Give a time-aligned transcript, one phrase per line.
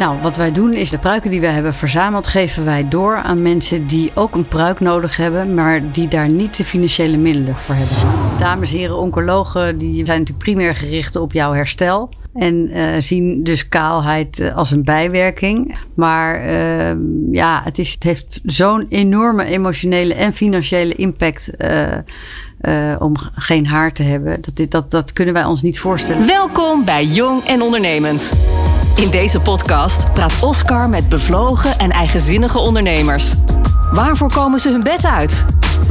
[0.00, 3.42] Nou, wat wij doen is de pruiken die we hebben verzameld, geven wij door aan
[3.42, 7.74] mensen die ook een pruik nodig hebben, maar die daar niet de financiële middelen voor
[7.74, 7.96] hebben.
[8.38, 12.12] Dames en heren, oncologen die zijn natuurlijk primair gericht op jouw herstel.
[12.34, 15.76] En uh, zien dus kaalheid uh, als een bijwerking.
[15.94, 16.92] Maar uh,
[17.32, 21.50] ja, het, is, het heeft zo'n enorme emotionele en financiële impact
[22.98, 24.40] om geen haar te hebben.
[24.40, 26.26] Dat, dit, dat, dat kunnen wij ons niet voorstellen.
[26.26, 28.32] Welkom bij Jong en Ondernemend.
[28.94, 33.34] In deze podcast praat Oscar met bevlogen en eigenzinnige ondernemers.
[33.92, 35.44] Waarvoor komen ze hun bed uit?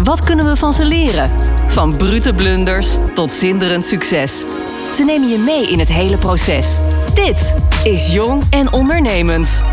[0.04, 1.32] Wat kunnen we van ze leren?
[1.68, 4.46] Van brute blunders tot zinderend succes.
[4.94, 6.80] Ze nemen je mee in het hele proces.
[7.14, 9.64] Dit is Jong en Ondernemend.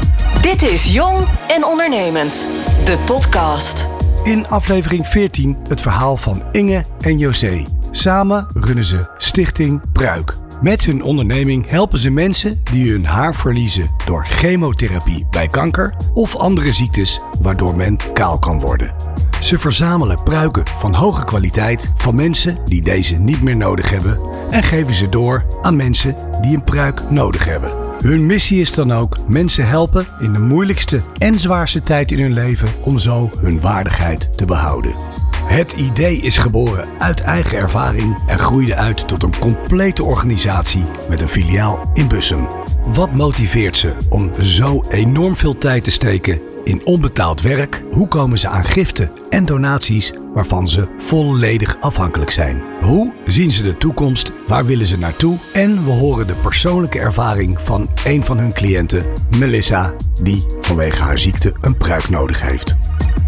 [0.41, 2.49] Dit is Jong en Ondernemend,
[2.85, 3.88] de podcast.
[4.23, 7.65] In aflevering 14 het verhaal van Inge en José.
[7.91, 10.37] Samen runnen ze Stichting Pruik.
[10.60, 16.37] Met hun onderneming helpen ze mensen die hun haar verliezen door chemotherapie bij kanker of
[16.37, 18.95] andere ziektes waardoor men kaal kan worden.
[19.40, 24.63] Ze verzamelen pruiken van hoge kwaliteit van mensen die deze niet meer nodig hebben en
[24.63, 27.73] geven ze door aan mensen die een pruik nodig hebben.
[28.01, 32.32] Hun missie is dan ook mensen helpen in de moeilijkste en zwaarste tijd in hun
[32.32, 35.16] leven om zo hun waardigheid te behouden.
[35.47, 41.21] Het idee is geboren uit eigen ervaring en groeide uit tot een complete organisatie met
[41.21, 42.49] een filiaal in Bussum.
[42.93, 47.83] Wat motiveert ze om zo enorm veel tijd te steken in onbetaald werk?
[47.91, 52.63] Hoe komen ze aan giften en donaties waarvan ze volledig afhankelijk zijn?
[52.81, 54.33] Hoe zien ze de toekomst?
[54.47, 55.38] Waar willen ze naartoe?
[55.53, 59.07] En we horen de persoonlijke ervaring van een van hun cliënten,
[59.38, 62.77] Melissa, die vanwege haar ziekte een pruik nodig heeft.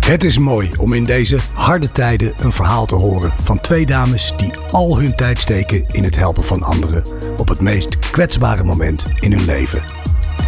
[0.08, 4.32] Het is mooi om in deze harde tijden een verhaal te horen van twee dames
[4.36, 7.04] die al hun tijd steken in het helpen van anderen
[7.36, 9.82] op het meest kwetsbare moment in hun leven.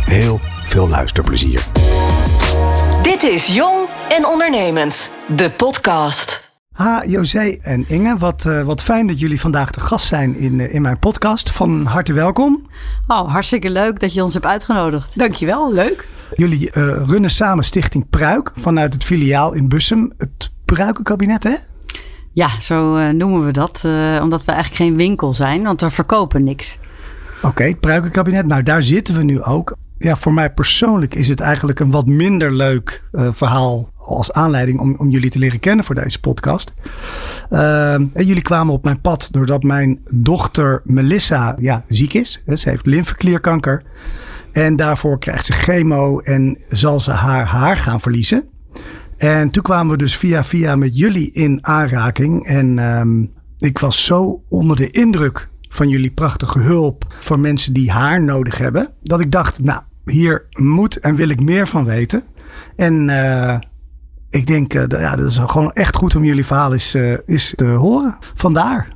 [0.05, 1.67] Heel veel luisterplezier.
[3.03, 6.43] Dit is Jong en Ondernemend, de podcast.
[6.73, 10.59] Ha, José en Inge, wat, uh, wat fijn dat jullie vandaag de gast zijn in,
[10.59, 11.51] uh, in mijn podcast.
[11.51, 12.67] Van harte welkom.
[13.07, 15.19] Oh, hartstikke leuk dat je ons hebt uitgenodigd.
[15.19, 16.09] Dankjewel, leuk.
[16.35, 20.13] Jullie uh, runnen samen Stichting Pruik vanuit het filiaal in Bussum.
[20.19, 21.55] Het Pruikenkabinet, hè?
[22.33, 23.85] Ja, zo noemen we dat.
[24.23, 26.79] omdat we eigenlijk geen winkel zijn, want we verkopen niks.
[27.37, 28.47] Oké, okay, het Pruikenkabinet.
[28.47, 29.77] Nou, daar zitten we nu ook.
[29.99, 34.95] Ja, voor mij persoonlijk is het eigenlijk een wat minder leuk verhaal als aanleiding om,
[34.99, 36.73] om jullie te leren kennen voor deze podcast.
[37.51, 42.43] Uh, en jullie kwamen op mijn pad doordat mijn dochter Melissa ja, ziek is.
[42.55, 43.83] Ze heeft lymfeklierkanker.
[44.53, 48.49] En daarvoor krijgt ze chemo en zal ze haar haar gaan verliezen.
[49.17, 52.47] En toen kwamen we dus via via met jullie in aanraking.
[52.47, 57.91] En um, ik was zo onder de indruk van jullie prachtige hulp voor mensen die
[57.91, 58.89] haar nodig hebben.
[59.03, 62.25] Dat ik dacht, nou, hier moet en wil ik meer van weten.
[62.77, 63.59] En uh,
[64.31, 67.53] ik denk, uh, ja, dat is gewoon echt goed om jullie verhaal eens, uh, eens
[67.57, 68.19] te horen.
[68.35, 68.95] Vandaar.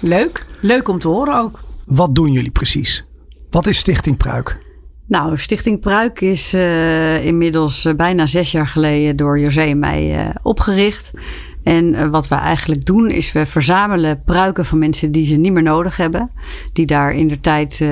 [0.00, 0.46] Leuk.
[0.60, 1.60] Leuk om te horen ook.
[1.86, 3.07] Wat doen jullie precies?
[3.50, 4.58] Wat is Stichting Pruik?
[5.06, 11.12] Nou, Stichting Pruik is uh, inmiddels bijna zes jaar geleden door José en mij opgericht.
[11.62, 15.62] En wat we eigenlijk doen is we verzamelen pruiken van mensen die ze niet meer
[15.62, 16.30] nodig hebben.
[16.72, 17.84] Die daar in de tijd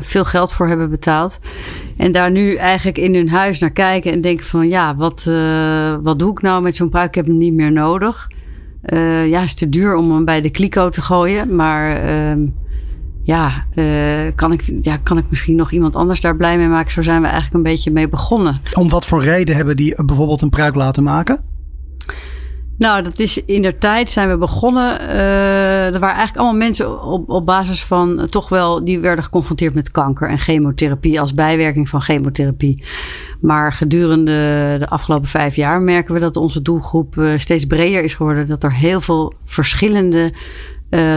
[0.00, 1.38] veel geld voor hebben betaald.
[1.96, 5.24] En daar nu eigenlijk in hun huis naar kijken en denken van ja, wat,
[6.02, 7.08] wat doe ik nou met zo'n pruik?
[7.08, 8.28] Ik heb hem niet meer nodig.
[9.26, 11.56] ja, het is te duur om hem bij de kliko te gooien.
[11.56, 12.02] Maar
[13.22, 13.64] ja,
[14.34, 16.92] kan, ik, ja, kan ik misschien nog iemand anders daar blij mee maken?
[16.92, 18.60] Zo zijn we eigenlijk een beetje mee begonnen.
[18.74, 21.50] Om wat voor reden hebben die bijvoorbeeld een pruik laten maken?
[22.80, 25.00] Nou, dat is in der tijd zijn we begonnen.
[25.00, 29.24] Uh, er waren eigenlijk allemaal mensen op, op basis van uh, toch wel, die werden
[29.24, 32.84] geconfronteerd met kanker en chemotherapie als bijwerking van chemotherapie.
[33.40, 34.32] Maar gedurende
[34.78, 38.48] de afgelopen vijf jaar merken we dat onze doelgroep uh, steeds breder is geworden.
[38.48, 40.32] Dat er heel veel verschillende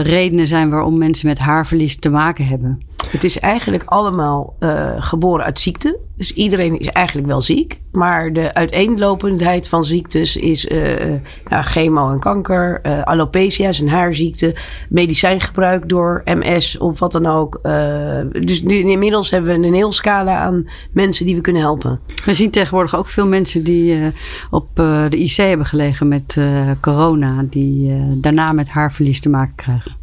[0.02, 2.80] redenen zijn waarom mensen met haarverlies te maken hebben.
[3.10, 4.56] Het is eigenlijk allemaal
[4.98, 5.98] geboren uit ziekte.
[6.16, 7.80] Dus iedereen is eigenlijk wel ziek.
[7.92, 11.10] Maar de uiteenlopendheid van ziektes is uh,
[11.48, 14.56] ja, chemo en kanker, uh, alopecia is een haarziekte,
[14.88, 17.58] medicijngebruik door MS of wat dan ook.
[17.62, 22.00] Uh, dus nu, inmiddels hebben we een heel scala aan mensen die we kunnen helpen.
[22.24, 24.12] We zien tegenwoordig ook veel mensen die
[24.50, 26.40] op de IC hebben gelegen met
[26.80, 29.96] corona, die daarna met haarverlies te maken krijgen.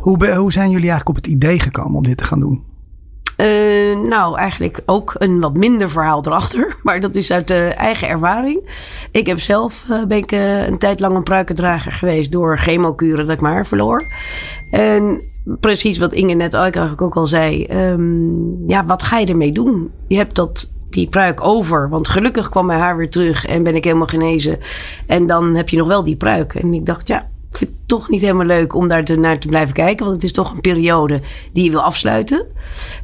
[0.00, 2.57] Hoe, hoe zijn jullie eigenlijk op het idee gekomen om dit te gaan doen?
[3.40, 6.76] Uh, nou, eigenlijk ook een wat minder verhaal erachter.
[6.82, 8.70] Maar dat is uit de eigen ervaring.
[9.10, 10.32] Ik heb zelf uh, ben ik,
[10.66, 14.02] een tijd lang een pruikendrager geweest door chemokuren dat ik maar verloor.
[14.70, 15.22] En
[15.60, 17.66] precies wat Inge net eigenlijk ook al zei.
[17.70, 19.90] Um, ja, wat ga je ermee doen?
[20.08, 21.88] Je hebt dat die pruik over.
[21.88, 24.58] Want gelukkig kwam mijn haar weer terug en ben ik helemaal genezen.
[25.06, 26.54] En dan heb je nog wel die pruik.
[26.54, 29.38] En ik dacht, ja, ik vind het toch niet helemaal leuk om daar te, naar
[29.38, 30.04] te blijven kijken.
[30.04, 31.20] Want het is toch een periode
[31.52, 32.46] die je wil afsluiten.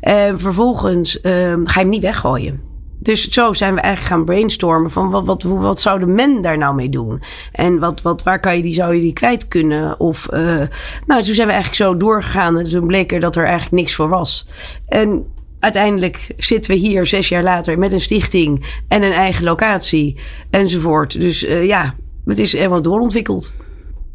[0.01, 2.73] En vervolgens um, ga je hem niet weggooien.
[2.99, 6.59] Dus zo zijn we eigenlijk gaan brainstormen van wat, wat, wat zou de men daar
[6.59, 7.23] nou mee doen?
[7.53, 10.01] En wat, wat, waar kan je die, zou je die kwijt kunnen?
[10.01, 10.63] Of, uh,
[11.07, 13.95] nou, toen zijn we eigenlijk zo doorgegaan en toen bleek er dat er eigenlijk niks
[13.95, 14.47] voor was.
[14.87, 15.27] En
[15.61, 20.21] uiteindelijk zitten we hier zes jaar later met een stichting en een eigen locatie
[20.51, 21.21] enzovoort.
[21.21, 21.95] Dus uh, ja,
[22.25, 23.53] het is helemaal doorontwikkeld.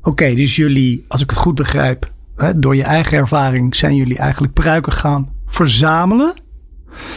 [0.01, 4.17] Oké, dus jullie, als ik het goed begrijp, hè, door je eigen ervaring zijn jullie
[4.17, 6.33] eigenlijk pruiken gaan verzamelen.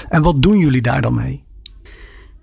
[0.08, 1.44] En wat doen jullie daar dan mee?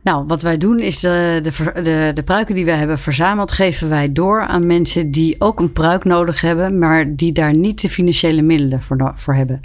[0.04, 3.90] Nou, wat wij doen is de, de, de, de, pruiken die wij hebben verzameld, geven
[3.90, 7.90] wij door aan mensen die ook een pruik nodig hebben, maar die daar niet de
[7.90, 9.62] financiële middelen voor, voor hebben.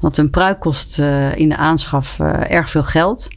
[0.00, 3.28] Want een pruik kost uh, in de aanschaf uh, erg veel geld.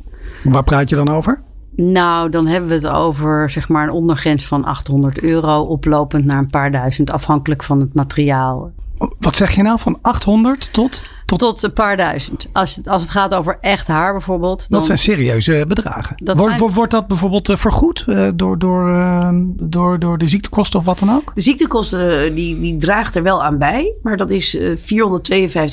[0.44, 1.42] Waar praat je dan over?
[1.76, 6.38] Nou, dan hebben we het over zeg maar een ondergrens van 800 euro, oplopend naar
[6.38, 8.72] een paar duizend, afhankelijk van het materiaal.
[9.20, 11.04] Wat zeg je nou, van 800 tot?
[11.26, 12.48] Tot, tot een paar duizend.
[12.54, 14.60] Als het, als het gaat over echt haar bijvoorbeeld.
[14.60, 16.16] Dan, dat zijn serieuze bedragen.
[16.36, 16.72] Wordt, zijn...
[16.72, 21.00] wordt dat bijvoorbeeld uh, vergoed uh, door, door, uh, door, door de ziektekosten of wat
[21.00, 21.32] dan ook?
[21.36, 23.94] De ziektekosten die, die draagt er wel aan bij.
[24.02, 24.64] Maar dat is 452,50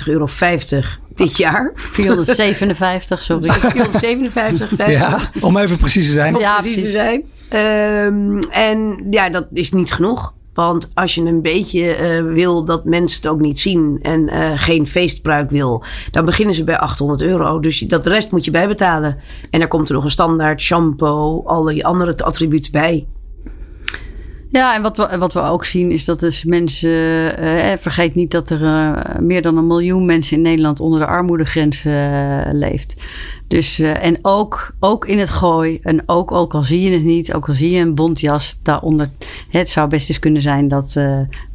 [0.04, 0.26] euro
[1.14, 1.72] dit jaar.
[1.74, 3.50] 457, sorry.
[3.70, 6.34] 457, Ja, om even precies te zijn.
[6.34, 7.24] Om ja, precies, precies te zijn.
[8.06, 10.32] Um, en ja, dat is niet genoeg.
[10.54, 14.50] Want als je een beetje uh, wil dat mensen het ook niet zien en uh,
[14.54, 17.60] geen feestpruik wil, dan beginnen ze bij 800 euro.
[17.60, 19.18] Dus dat rest moet je bijbetalen.
[19.50, 23.06] En daar komt er nog een standaard shampoo, alle andere attributen bij.
[24.52, 26.90] Ja, en wat we, wat we ook zien is dat dus mensen.
[27.44, 31.06] Uh, vergeet niet dat er uh, meer dan een miljoen mensen in Nederland onder de
[31.06, 31.82] armoedegrens
[32.52, 32.96] leeft.
[33.48, 35.78] Dus, en ook, ook in het gooi.
[35.82, 39.10] En ook, ook al zie je het niet, ook al zie je een bontjas daaronder.
[39.50, 40.96] Het zou best eens kunnen zijn dat,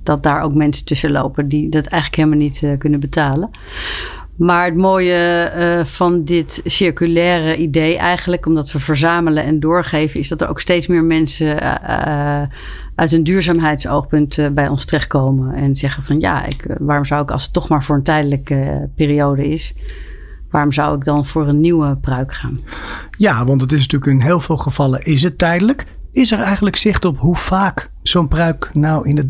[0.04, 3.50] dat daar ook mensen tussen lopen die dat eigenlijk helemaal niet kunnen betalen.
[4.38, 5.52] Maar het mooie
[5.86, 10.88] van dit circulaire idee eigenlijk, omdat we verzamelen en doorgeven, is dat er ook steeds
[10.88, 11.58] meer mensen
[12.96, 15.56] uit een duurzaamheidsoogpunt uh, bij ons terechtkomen.
[15.56, 18.90] En zeggen van ja, ik, waarom zou ik, als het toch maar voor een tijdelijke
[18.96, 19.74] periode is,
[20.52, 22.60] waarom zou ik dan voor een nieuwe pruik gaan?
[23.18, 25.86] Ja, want het is natuurlijk in heel veel gevallen is het tijdelijk.
[26.12, 29.28] Is er eigenlijk zicht op hoe vaak zo'n pruik nou in het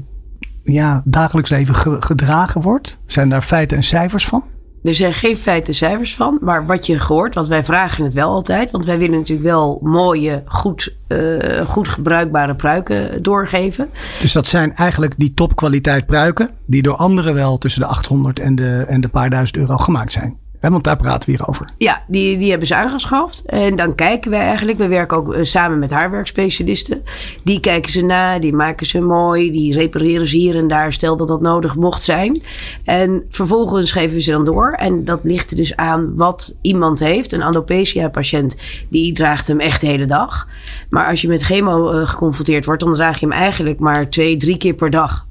[0.64, 2.98] ja, dagelijks leven gedragen wordt?
[3.06, 4.44] Zijn daar feiten en cijfers van?
[4.86, 6.38] Er zijn geen feiten cijfers van.
[6.42, 8.72] Maar wat je gehoord, want wij vragen het wel altijd.
[8.72, 13.90] Want wij willen natuurlijk wel mooie, goed, uh, goed gebruikbare pruiken doorgeven.
[14.22, 16.50] Dus dat zijn eigenlijk die topkwaliteit pruiken.
[16.66, 20.12] Die door anderen wel tussen de 800 en de, en de paar duizend euro gemaakt
[20.12, 21.70] zijn want daar praten we hier over.
[21.78, 23.46] Ja, die, die hebben ze aangeschaft.
[23.46, 24.78] En dan kijken wij eigenlijk.
[24.78, 27.04] We werken ook eh, samen met haarwerkspecialisten.
[27.44, 29.52] Die kijken ze na, die maken ze mooi.
[29.52, 30.94] Die repareren ze hier en daar.
[30.94, 32.42] Stel dat dat nodig mocht zijn.
[32.84, 34.72] En vervolgens geven we ze dan door.
[34.72, 37.34] En dat ligt dus aan wat iemand heeft.
[37.34, 38.56] Een alopecia-patiënt,
[38.90, 40.48] die draagt hem echt de hele dag.
[40.90, 44.38] Maar als je met chemo uh, geconfronteerd wordt, dan draag je hem eigenlijk maar twee,
[44.38, 45.25] drie keer per dag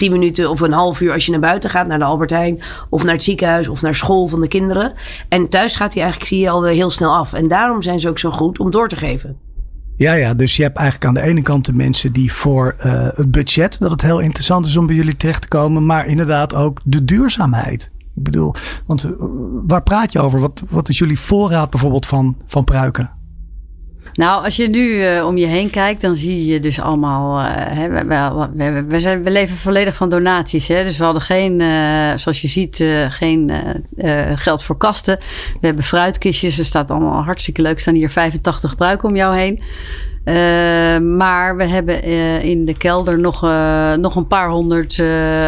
[0.00, 2.62] tien minuten of een half uur als je naar buiten gaat, naar de Albert Heijn
[2.90, 4.92] of naar het ziekenhuis of naar school van de kinderen.
[5.28, 7.32] En thuis gaat hij eigenlijk, zie je, alweer heel snel af.
[7.32, 9.36] En daarom zijn ze ook zo goed om door te geven.
[9.96, 13.08] Ja, ja, dus je hebt eigenlijk aan de ene kant de mensen die voor uh,
[13.14, 16.54] het budget, dat het heel interessant is om bij jullie terecht te komen, maar inderdaad
[16.54, 17.90] ook de duurzaamheid.
[18.16, 18.54] Ik bedoel,
[18.86, 19.10] want uh,
[19.66, 20.40] waar praat je over?
[20.40, 23.10] Wat, wat is jullie voorraad bijvoorbeeld van, van pruiken?
[24.20, 27.40] Nou, als je nu uh, om je heen kijkt, dan zie je dus allemaal.
[27.40, 28.04] Uh, hè, we,
[28.54, 30.68] we, we, leven volledig van donaties.
[30.68, 30.84] Hè?
[30.84, 33.52] Dus we hadden geen, uh, zoals je ziet, geen
[34.34, 35.18] geld voor kasten.
[35.60, 36.58] We hebben fruitkistjes.
[36.58, 37.74] Er staat allemaal hartstikke leuk.
[37.74, 39.62] Er staan hier 85 gebruiken om jou heen.
[40.30, 45.02] Uh, maar we hebben uh, in de kelder nog, uh, nog een paar honderd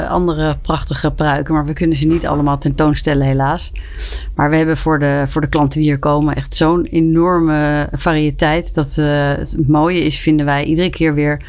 [0.08, 1.54] andere prachtige pruiken.
[1.54, 3.72] Maar we kunnen ze niet allemaal tentoonstellen, helaas.
[4.34, 8.74] Maar we hebben voor de, voor de klanten die hier komen echt zo'n enorme variëteit.
[8.74, 11.44] Dat het mooie is, vinden wij iedere keer weer.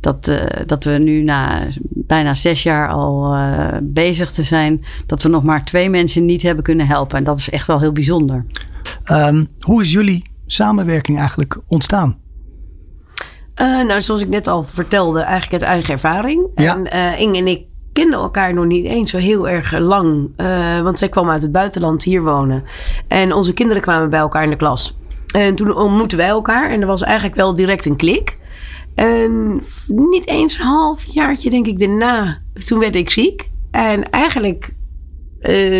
[0.00, 0.32] Dat,
[0.66, 3.36] dat we nu na bijna zes jaar al
[3.82, 4.84] bezig te zijn.
[5.06, 7.18] Dat we nog maar twee mensen niet hebben kunnen helpen.
[7.18, 8.44] En dat is echt wel heel bijzonder.
[9.12, 12.16] Um, hoe is jullie samenwerking eigenlijk ontstaan?
[13.60, 16.46] Uh, nou, zoals ik net al vertelde, eigenlijk uit eigen ervaring.
[16.54, 16.74] Ja.
[16.74, 20.30] En uh, Inge en ik kenden elkaar nog niet eens zo heel erg lang.
[20.36, 22.64] Uh, want zij kwam uit het buitenland hier wonen.
[23.08, 24.98] En onze kinderen kwamen bij elkaar in de klas.
[25.34, 26.70] En toen ontmoetten wij elkaar.
[26.70, 28.38] En er was eigenlijk wel direct een klik.
[28.94, 32.38] En niet eens een half jaartje, denk ik, daarna.
[32.54, 33.50] Toen werd ik ziek.
[33.70, 34.74] En eigenlijk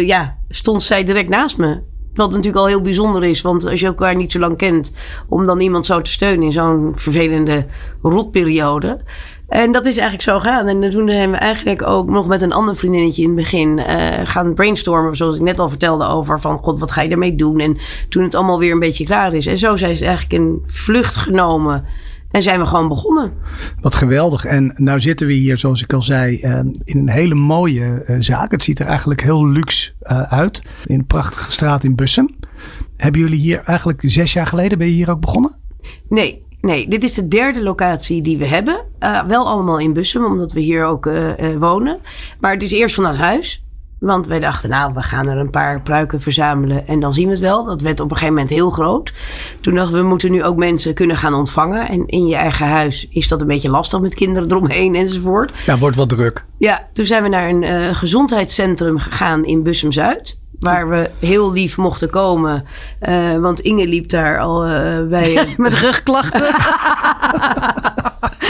[0.06, 1.82] ja, stond zij direct naast me.
[2.16, 4.92] Wat natuurlijk al heel bijzonder is, want als je elkaar niet zo lang kent,
[5.28, 7.66] om dan iemand zo te steunen in zo'n vervelende
[8.02, 9.00] rotperiode.
[9.48, 10.66] En dat is eigenlijk zo gegaan.
[10.66, 13.84] En toen hebben we eigenlijk ook nog met een ander vriendinnetje in het begin uh,
[14.24, 15.16] gaan brainstormen.
[15.16, 17.60] Zoals ik net al vertelde over van god, wat ga je ermee doen?
[17.60, 17.76] En
[18.08, 19.46] toen het allemaal weer een beetje klaar is.
[19.46, 21.84] En zo zijn ze eigenlijk een vlucht genomen.
[22.30, 23.32] En zijn we gewoon begonnen.
[23.80, 24.44] Wat geweldig.
[24.44, 28.16] En nou zitten we hier, zoals ik al zei, eh, in een hele mooie uh,
[28.20, 28.50] zaak.
[28.50, 29.92] Het ziet er eigenlijk heel luxe
[30.28, 30.62] uit.
[30.84, 32.36] In een prachtige straat in Bussum.
[32.96, 35.54] Hebben jullie hier eigenlijk zes jaar geleden, ben je hier ook begonnen?
[36.08, 38.84] Nee, Nee, dit is de derde locatie die we hebben.
[39.00, 41.98] Uh, wel allemaal in Bussum, omdat we hier ook uh, uh, wonen.
[42.40, 43.64] Maar het is eerst vanuit huis.
[43.98, 47.30] Want wij dachten, nou, we gaan er een paar pruiken verzamelen en dan zien we
[47.30, 47.64] het wel.
[47.64, 49.12] Dat werd op een gegeven moment heel groot.
[49.60, 51.88] Toen dachten we, we moeten nu ook mensen kunnen gaan ontvangen.
[51.88, 55.52] En in je eigen huis is dat een beetje lastig met kinderen eromheen enzovoort.
[55.66, 56.44] Ja, wordt wat druk.
[56.58, 60.40] Ja, toen zijn we naar een gezondheidscentrum gegaan in Bussum-Zuid.
[60.58, 62.64] Waar we heel lief mochten komen.
[63.08, 65.32] Uh, want Inge liep daar al uh, bij.
[65.32, 66.54] Uh, Met rugklachten.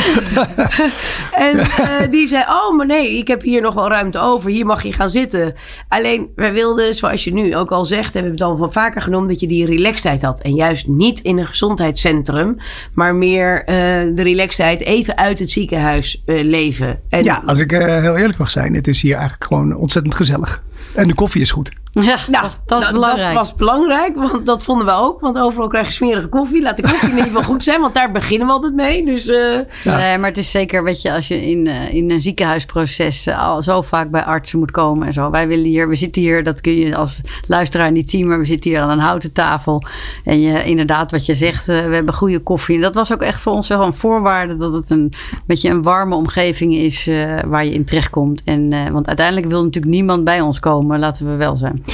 [1.47, 1.67] en
[2.11, 4.51] die zei: Oh, maar nee, ik heb hier nog wel ruimte over.
[4.51, 5.55] Hier mag je gaan zitten.
[5.89, 9.03] Alleen, wij wilden, zoals je nu ook al zegt, hebben we het al wel vaker
[9.03, 10.41] genoemd, dat je die relaxedheid had.
[10.41, 12.57] En juist niet in een gezondheidscentrum,
[12.95, 17.01] maar meer de relaxedheid even uit het ziekenhuis leven.
[17.09, 20.63] En, ja, als ik heel eerlijk mag zijn, het is hier eigenlijk gewoon ontzettend gezellig.
[20.95, 21.71] En de koffie is goed.
[22.03, 23.35] Ja, nou, dat, dat, is belangrijk.
[23.35, 25.21] Dat was belangrijk, want dat vonden we ook.
[25.21, 26.63] Want overal krijg je smerige koffie.
[26.63, 29.05] Laat de koffie in ieder geval goed zijn, want daar beginnen we altijd mee.
[29.05, 29.97] Dus, uh, ja.
[29.97, 33.49] Nee, maar het is zeker, weet je, als je in, uh, in een ziekenhuisproces uh,
[33.49, 35.31] al zo vaak bij artsen moet komen en zo.
[35.31, 38.47] Wij willen hier, we zitten hier, dat kun je als luisteraar niet zien, maar we
[38.47, 39.83] zitten hier aan een houten tafel.
[40.25, 42.75] En je, inderdaad, wat je zegt, we hebben goede koffie.
[42.75, 45.13] En dat was ook echt voor ons wel een voorwaarde dat het een
[45.47, 47.11] beetje een warme omgeving is
[47.47, 48.43] waar je in terechtkomt.
[48.45, 51.85] En, want uiteindelijk wil natuurlijk niemand bij ons komen, laten we wel zijn.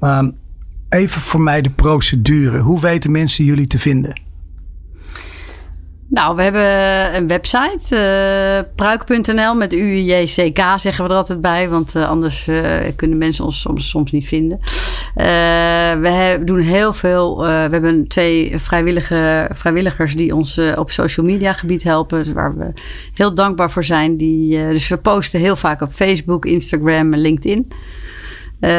[0.00, 0.38] Um,
[0.88, 2.58] even voor mij de procedure.
[2.58, 4.24] Hoe weten mensen jullie te vinden?
[6.08, 11.94] Nou, we hebben een website, uh, pruik.nl met UJCK zeggen we er altijd bij, want
[11.94, 14.58] uh, anders uh, kunnen mensen ons soms, soms niet vinden.
[16.00, 21.82] we doen heel veel, we hebben twee vrijwillige, vrijwilligers die ons op social media gebied
[21.82, 22.72] helpen, waar we
[23.14, 24.16] heel dankbaar voor zijn.
[24.16, 27.72] Die, dus we posten heel vaak op Facebook, Instagram en LinkedIn.
[28.60, 28.70] Uh,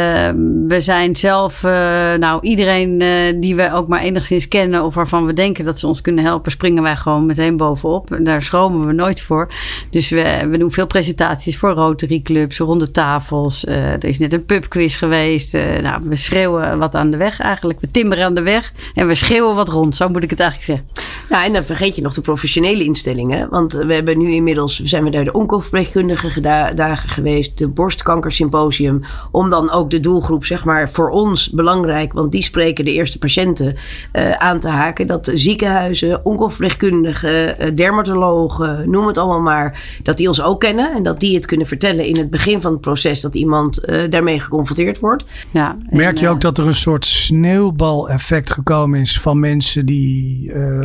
[0.62, 1.72] we zijn zelf, uh,
[2.14, 5.88] nou iedereen uh, die we ook maar enigszins kennen of waarvan we denken dat ze
[5.88, 8.14] ons kunnen helpen, springen wij gewoon meteen bovenop.
[8.14, 9.48] En daar schromen we nooit voor.
[9.90, 13.66] Dus we, we doen veel presentaties voor Rotary Clubs, ronde tafels.
[13.66, 15.54] Eh, er is net een pubquiz geweest.
[15.82, 17.80] nou, we schreeuwen wat aan de weg eigenlijk.
[17.80, 19.96] We timmeren aan de weg en we schreeuwen wat rond.
[19.96, 21.06] Zo moet ik het eigenlijk zeggen.
[21.30, 23.50] Nou, en dan vergeet je nog de professionele instellingen.
[23.50, 26.40] Want we hebben nu inmiddels, zijn we daar de oncoverpleegkundige
[26.76, 32.32] dagen geweest, de borstkankersymposium, om dan ook de doelgroep, zeg maar, voor ons belangrijk, want
[32.32, 33.76] die spreken de eerste patiënten
[34.14, 35.08] uh, aan te haken.
[35.08, 41.04] Dat ziekenhuizen, oncoverpleegkundigen, uh, dermatologen, noem het allemaal maar, dat die ons ook kennen en
[41.04, 44.40] dat die het kunnen vertellen in het begin van het proces dat iemand uh, daarmee
[44.40, 45.26] geconfronteerd wordt.
[45.52, 50.26] Ja, Merk je ook dat er een soort sneeuwbaleffect gekomen is van mensen die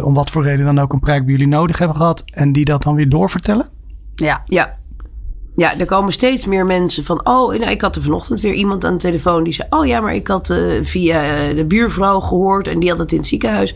[0.02, 2.64] om wat voor reden dan ook een prijk bij jullie nodig hebben gehad en die
[2.64, 3.68] dat dan weer doorvertellen?
[4.14, 4.80] Ja, ja.
[5.56, 7.26] Ja, er komen steeds meer mensen van.
[7.26, 10.00] Oh, nou, ik had er vanochtend weer iemand aan de telefoon die zei: Oh ja,
[10.00, 13.74] maar ik had uh, via de buurvrouw gehoord en die had het in het ziekenhuis.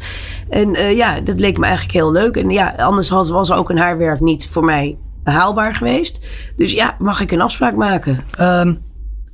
[0.49, 2.37] En uh, ja, dat leek me eigenlijk heel leuk.
[2.37, 6.21] En ja, anders was, ook een haarwerk niet voor mij haalbaar geweest.
[6.57, 8.25] Dus ja, mag ik een afspraak maken?
[8.41, 8.83] Um,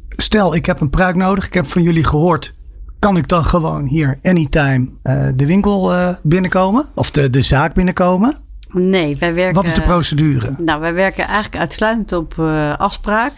[0.08, 1.46] stel, ik heb een pruik nodig.
[1.46, 2.54] Ik heb van jullie gehoord.
[2.98, 4.88] Kan ik dan gewoon hier anytime
[5.34, 6.84] de winkel binnenkomen?
[6.94, 8.36] Of de, de zaak binnenkomen?
[8.72, 9.54] Nee, wij werken.
[9.54, 10.54] Wat is de procedure?
[10.58, 13.32] Nou, wij werken eigenlijk uitsluitend op uh, afspraak.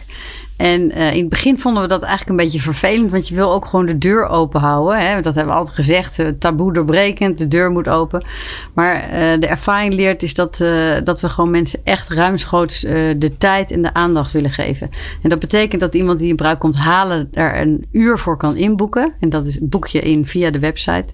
[0.57, 3.51] En uh, in het begin vonden we dat eigenlijk een beetje vervelend, want je wil
[3.51, 4.99] ook gewoon de deur open houden.
[4.99, 5.21] Hè?
[5.21, 8.25] Dat hebben we altijd gezegd, uh, taboe doorbrekend, de deur moet open.
[8.73, 10.57] Maar uh, de ervaring leert is dat,
[11.03, 14.89] dat we gewoon mensen echt ruimschoots de tijd en de aandacht willen geven.
[15.21, 18.55] En dat betekent dat iemand die een bruik komt halen, daar een uur voor kan
[18.55, 19.13] inboeken.
[19.19, 21.13] En dat is, boek je in via de website.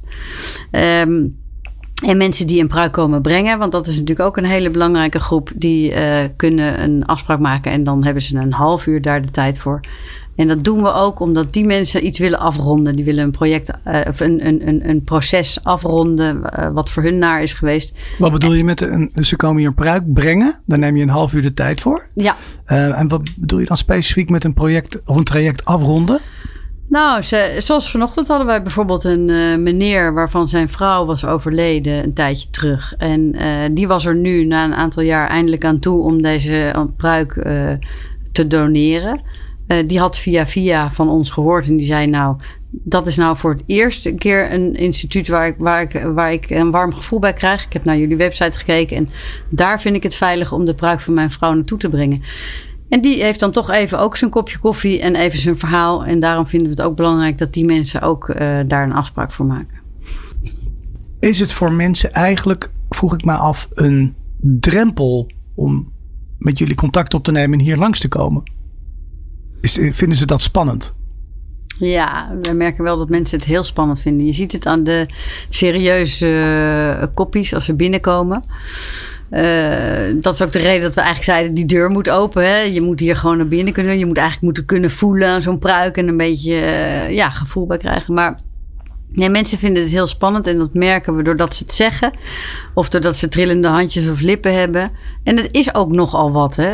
[0.71, 1.39] Um,
[2.01, 5.19] en mensen die een pruik komen brengen, want dat is natuurlijk ook een hele belangrijke
[5.19, 9.21] groep, die uh, kunnen een afspraak maken en dan hebben ze een half uur daar
[9.21, 9.79] de tijd voor.
[10.35, 12.95] En dat doen we ook omdat die mensen iets willen afronden.
[12.95, 17.03] Die willen een project uh, of een, een, een, een proces afronden uh, wat voor
[17.03, 17.93] hun naar is geweest.
[18.17, 20.61] Wat bedoel je met een, ze komen hier een pruik brengen?
[20.65, 22.05] Daar neem je een half uur de tijd voor.
[22.13, 22.35] Ja.
[22.65, 26.19] En wat bedoel je dan specifiek met een project of een traject afronden?
[26.87, 27.23] Nou,
[27.57, 32.49] zoals vanochtend hadden wij bijvoorbeeld een uh, meneer waarvan zijn vrouw was overleden een tijdje
[32.49, 32.93] terug.
[32.97, 36.87] En uh, die was er nu na een aantal jaar eindelijk aan toe om deze
[36.97, 37.71] pruik uh,
[38.31, 39.21] te doneren.
[39.85, 42.35] die had via via van ons gehoord en die zei nou,
[42.71, 46.49] dat is nou voor het eerste keer een instituut waar ik, waar, ik, waar ik
[46.49, 47.65] een warm gevoel bij krijg.
[47.65, 49.09] Ik heb naar jullie website gekeken en
[49.49, 52.23] daar vind ik het veilig om de pruik van mijn vrouw naartoe te brengen.
[52.91, 56.05] En die heeft dan toch even ook zijn kopje koffie en even zijn verhaal.
[56.05, 58.35] En daarom vinden we het ook belangrijk dat die mensen ook uh,
[58.67, 59.79] daar een afspraak voor maken.
[61.19, 65.91] Is het voor mensen eigenlijk, vroeg ik me af, een drempel om
[66.37, 68.43] met jullie contact op te nemen en hier langs te komen?
[69.61, 70.93] Is, vinden ze dat spannend?
[71.79, 74.25] Ja, we merken wel dat mensen het heel spannend vinden.
[74.25, 75.05] Je ziet het aan de
[75.49, 76.27] serieuze
[77.01, 78.43] uh, koppies als ze binnenkomen.
[79.31, 82.45] Uh, dat is ook de reden dat we eigenlijk zeiden: die deur moet open.
[82.45, 82.59] Hè?
[82.59, 83.99] Je moet hier gewoon naar binnen kunnen.
[83.99, 87.77] Je moet eigenlijk moeten kunnen voelen zo'n pruik en een beetje uh, ja, gevoel bij
[87.77, 88.13] krijgen.
[88.13, 88.39] Maar
[89.11, 92.11] nee, mensen vinden het heel spannend en dat merken we doordat ze het zeggen.
[92.73, 94.91] Of doordat ze trillende handjes of lippen hebben.
[95.23, 96.55] En het is ook nogal wat.
[96.55, 96.71] Hè?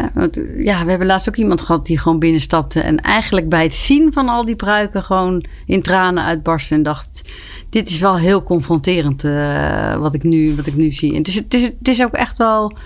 [0.57, 2.79] Ja, we hebben laatst ook iemand gehad die gewoon binnenstapte.
[2.79, 7.23] En eigenlijk bij het zien van al die pruiken gewoon in tranen uitbarstte en dacht
[7.69, 11.15] dit is wel heel confronterend uh, wat, ik nu, wat ik nu zie.
[11.15, 12.77] Het, is, het, is, ook echt wel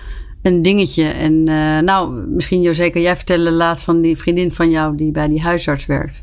[0.42, 1.04] een dingetje.
[1.04, 5.28] En uh, nou, misschien José, jij vertellen laatst van die vriendin van jou die bij
[5.28, 6.22] die huisarts werkt?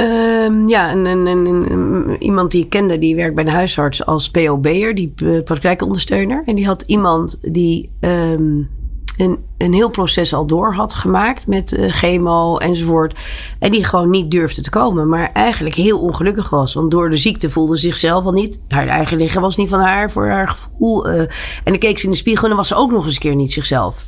[0.00, 5.12] Um, ja, een, iemand die ik kende, die werkt bij de huisarts als POB'er, die
[5.22, 6.42] uh, praktijkondersteuner.
[6.46, 8.70] En die had iemand die um,
[9.16, 13.18] een, een heel proces al door had gemaakt met uh, chemo enzovoort.
[13.58, 15.08] En die gewoon niet durfde te komen.
[15.08, 16.74] Maar eigenlijk heel ongelukkig was.
[16.74, 18.60] Want door de ziekte voelde ze zichzelf al niet.
[18.68, 21.08] Haar eigen lichaam was niet van haar voor haar gevoel.
[21.08, 21.28] Uh, en
[21.64, 23.34] dan keek ze in de spiegel en dan was ze ook nog eens een keer
[23.34, 24.04] niet zichzelf.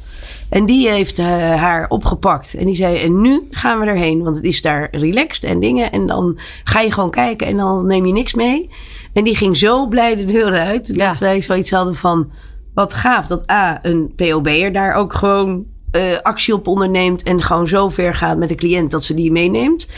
[0.53, 2.55] En die heeft uh, haar opgepakt.
[2.55, 4.23] En die zei: En nu gaan we erheen.
[4.23, 5.93] Want het is daar relaxed en dingen.
[5.93, 8.71] En dan ga je gewoon kijken en dan neem je niks mee.
[9.13, 10.91] En die ging zo blij de deur uit.
[10.95, 11.09] Ja.
[11.09, 12.31] Dat wij zoiets hadden van
[12.75, 15.65] wat gaaf dat A, een POB'er daar ook gewoon
[15.97, 19.33] uh, actie op onderneemt en gewoon zo ver gaat met de cliënt dat ze die
[19.33, 19.89] meeneemt.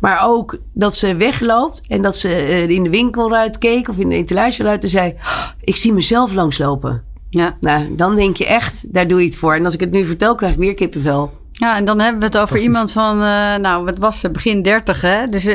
[0.00, 4.08] Maar ook dat ze wegloopt en dat ze uh, in de winkelruit keek of in
[4.08, 7.13] de etalageruit en zei: oh, Ik zie mezelf langslopen.
[7.34, 7.56] Ja.
[7.60, 9.54] Nou, dan denk je echt, daar doe je het voor.
[9.54, 11.32] En als ik het nu vertel, krijg ik weer kippenvel.
[11.52, 14.62] Ja, en dan hebben we het over iemand van, uh, nou, wat was ze, begin
[14.62, 15.26] 30, hè?
[15.26, 15.46] Dus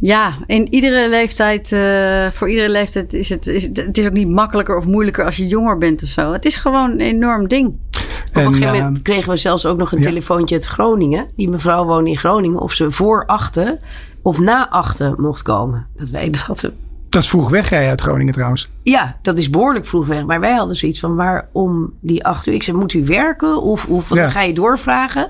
[0.00, 4.32] ja, in iedere leeftijd, uh, voor iedere leeftijd is het, is, het is ook niet
[4.32, 6.32] makkelijker of moeilijker als je jonger bent of zo.
[6.32, 7.66] Het is gewoon een enorm ding.
[8.32, 10.04] En, Op een gegeven moment uh, kregen we zelfs ook nog een ja.
[10.04, 11.28] telefoontje uit Groningen.
[11.36, 12.60] Die mevrouw woonde in Groningen.
[12.60, 13.80] Of ze voor achten
[14.22, 15.86] of na achten mocht komen.
[15.96, 16.70] Dat wij dat.
[17.10, 18.70] Dat is vroeg weg, jij uit Groningen trouwens.
[18.82, 20.24] Ja, dat is behoorlijk vroeg weg.
[20.24, 22.54] Maar wij hadden zoiets van waarom die acht uur?
[22.54, 23.62] Ik zei, moet u werken?
[23.62, 24.30] Of, of ja.
[24.30, 25.28] ga je doorvragen?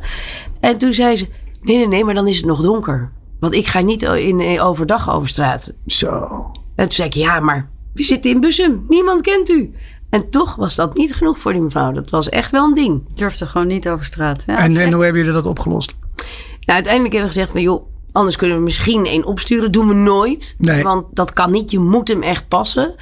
[0.61, 1.29] En toen zei ze,
[1.63, 3.13] nee, nee, nee, maar dan is het nog donker.
[3.39, 5.73] Want ik ga niet in, overdag over straat.
[5.87, 6.29] Zo.
[6.77, 8.85] En toen zei ik, ja, maar we zitten in Bussum.
[8.89, 9.75] Niemand kent u.
[10.11, 11.93] En toch was dat niet genoeg voor die mevrouw.
[11.93, 13.03] Dat was echt wel een ding.
[13.15, 14.43] Durfde gewoon niet over straat.
[14.47, 15.95] Ja, en, en hoe hebben jullie dat opgelost?
[16.17, 19.73] Nou, uiteindelijk hebben we gezegd van, joh, Anders kunnen we misschien één opsturen.
[19.73, 20.55] Doen we nooit.
[20.59, 20.83] Nee.
[20.83, 21.71] Want dat kan niet.
[21.71, 22.95] Je moet hem echt passen.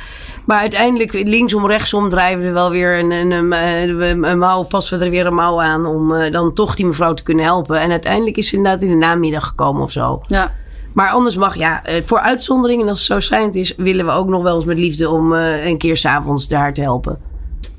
[0.47, 4.63] Maar uiteindelijk linksom, rechtsom draaien we er wel weer een, een, een, een mouw.
[4.63, 5.87] Passen we er weer een mouw aan.
[5.87, 7.81] Om uh, dan toch die mevrouw te kunnen helpen.
[7.81, 10.23] En uiteindelijk is ze inderdaad in de namiddag gekomen of zo.
[10.27, 10.53] Ja.
[10.93, 14.43] Maar anders mag, ja, voor uitzonderingen, als het zo schijnt is, willen we ook nog
[14.43, 17.19] wel eens met liefde om uh, een keer s'avonds daar te helpen.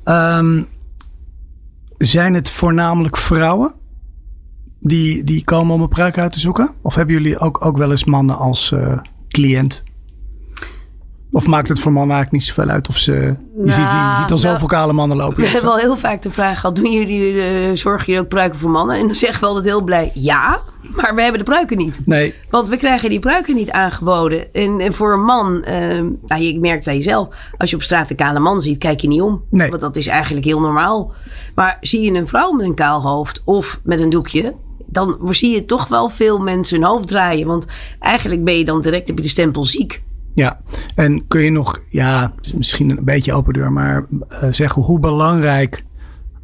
[0.04, 0.68] Um,
[1.98, 3.74] zijn het voornamelijk vrouwen?
[4.80, 6.70] Die, die komen om een pruik uit te zoeken?
[6.82, 9.82] Of hebben jullie ook, ook wel eens mannen als uh, cliënt?
[11.32, 13.12] Of maakt het voor mannen eigenlijk niet zoveel uit of ze...
[13.12, 15.42] Je, nou, ziet, je ziet al zoveel kale mannen lopen.
[15.42, 16.76] We hebben al heel vaak de vraag gehad...
[16.76, 18.96] doen jullie, uh, zorgen jullie ook pruiken voor mannen?
[18.96, 20.10] En dan zeggen we altijd heel blij...
[20.14, 20.60] ja,
[20.96, 22.00] maar we hebben de pruiken niet.
[22.04, 22.34] Nee.
[22.50, 24.52] Want we krijgen die pruiken niet aangeboden.
[24.52, 25.64] En, en voor een man...
[25.68, 25.72] Uh,
[26.26, 27.34] nou, je merkt aan jezelf...
[27.58, 28.78] als je op straat een kale man ziet...
[28.78, 29.42] kijk je niet om.
[29.50, 29.70] Nee.
[29.70, 31.12] Want dat is eigenlijk heel normaal.
[31.54, 33.42] Maar zie je een vrouw met een kaal hoofd...
[33.44, 34.54] of met een doekje
[34.90, 37.46] dan zie je toch wel veel mensen hun hoofd draaien.
[37.46, 37.66] Want
[38.00, 40.02] eigenlijk ben je dan direct heb je de stempel ziek.
[40.34, 40.60] Ja,
[40.94, 45.84] en kun je nog, ja, misschien een beetje open deur, maar uh, zeggen hoe belangrijk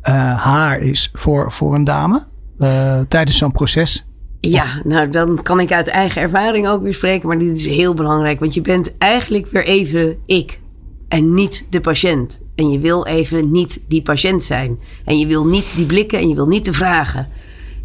[0.09, 2.27] uh, haar is voor, voor een dame
[2.59, 4.07] uh, tijdens zo'n proces?
[4.41, 7.95] Ja, nou dan kan ik uit eigen ervaring ook weer spreken, maar dit is heel
[7.95, 10.61] belangrijk, want je bent eigenlijk weer even ik
[11.09, 12.41] en niet de patiënt.
[12.55, 14.79] En je wil even niet die patiënt zijn.
[15.05, 17.29] En je wil niet die blikken en je wil niet de vragen.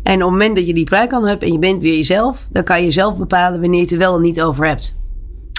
[0.04, 2.48] En op het moment dat je die pruik aan hebt en je bent weer jezelf,
[2.52, 5.00] dan kan je zelf bepalen wanneer je het er wel en niet over hebt.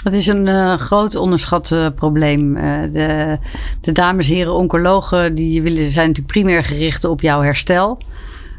[0.03, 2.57] Het is een uh, groot onderschat uh, probleem.
[2.57, 3.37] Uh, de,
[3.81, 8.01] de, dames en heren oncologen die willen, zijn natuurlijk primair gericht op jouw herstel.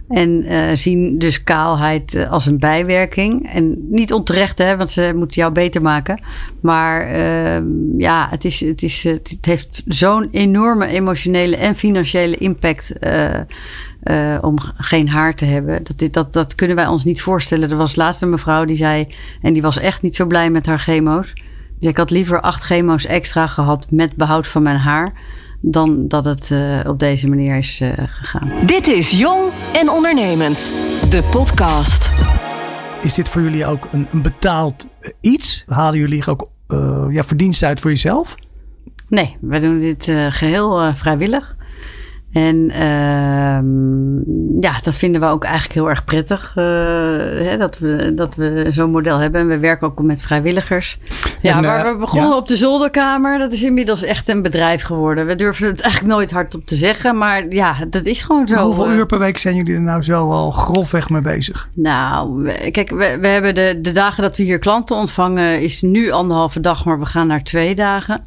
[0.08, 0.44] En
[0.78, 3.52] zien dus kaalheid als een bijwerking.
[3.52, 6.20] En niet onterecht, hè, want ze moeten jou beter maken.
[6.60, 7.64] Maar ehm,
[7.98, 12.92] ja, het, is, het, is, het heeft zo'n enorme emotionele en financiële impact
[14.04, 15.84] uh, om geen haar te hebben.
[15.84, 17.70] Dat, dit, dat, dat kunnen wij ons niet voorstellen.
[17.70, 19.08] Er was laatst een mevrouw die zei,
[19.42, 21.32] en die was echt niet zo blij met haar chemo's.
[21.34, 21.42] Die
[21.78, 25.12] zei, ik had liever acht chemo's extra gehad met behoud van mijn haar
[25.66, 28.52] dan dat het uh, op deze manier is uh, gegaan.
[28.66, 30.74] Dit is Jong en Ondernemend,
[31.10, 32.12] de podcast.
[33.00, 34.88] Is dit voor jullie ook een, een betaald
[35.20, 35.64] iets?
[35.66, 36.48] Halen jullie ook
[37.10, 38.34] ja, verdiensten uit voor jezelf?
[39.08, 41.56] Nee, wij doen dit geheel vrijwillig.
[42.34, 43.58] En uh,
[44.60, 46.54] ja, dat vinden we ook eigenlijk heel erg prettig.
[46.56, 46.64] Uh,
[47.46, 49.40] hè, dat, we, dat we zo'n model hebben.
[49.40, 50.98] En we werken ook met vrijwilligers.
[51.42, 52.36] Ja, en, waar uh, we begonnen ja.
[52.36, 55.26] op de zolderkamer, dat is inmiddels echt een bedrijf geworden.
[55.26, 57.18] We durven het eigenlijk nooit hardop te zeggen.
[57.18, 58.54] Maar ja, dat is gewoon zo.
[58.54, 61.68] Maar hoeveel uur per week zijn jullie er nou zo al grofweg mee bezig?
[61.74, 66.10] Nou, kijk, we, we hebben de, de dagen dat we hier klanten ontvangen, is nu
[66.10, 68.22] anderhalve dag, maar we gaan naar twee dagen.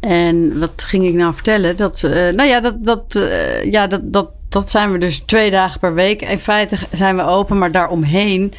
[0.00, 1.76] En wat ging ik nou vertellen?
[1.76, 5.50] Dat, uh, nou ja, dat, dat, uh, ja dat, dat, dat zijn we dus twee
[5.50, 6.22] dagen per week.
[6.22, 8.52] In feite zijn we open, maar daaromheen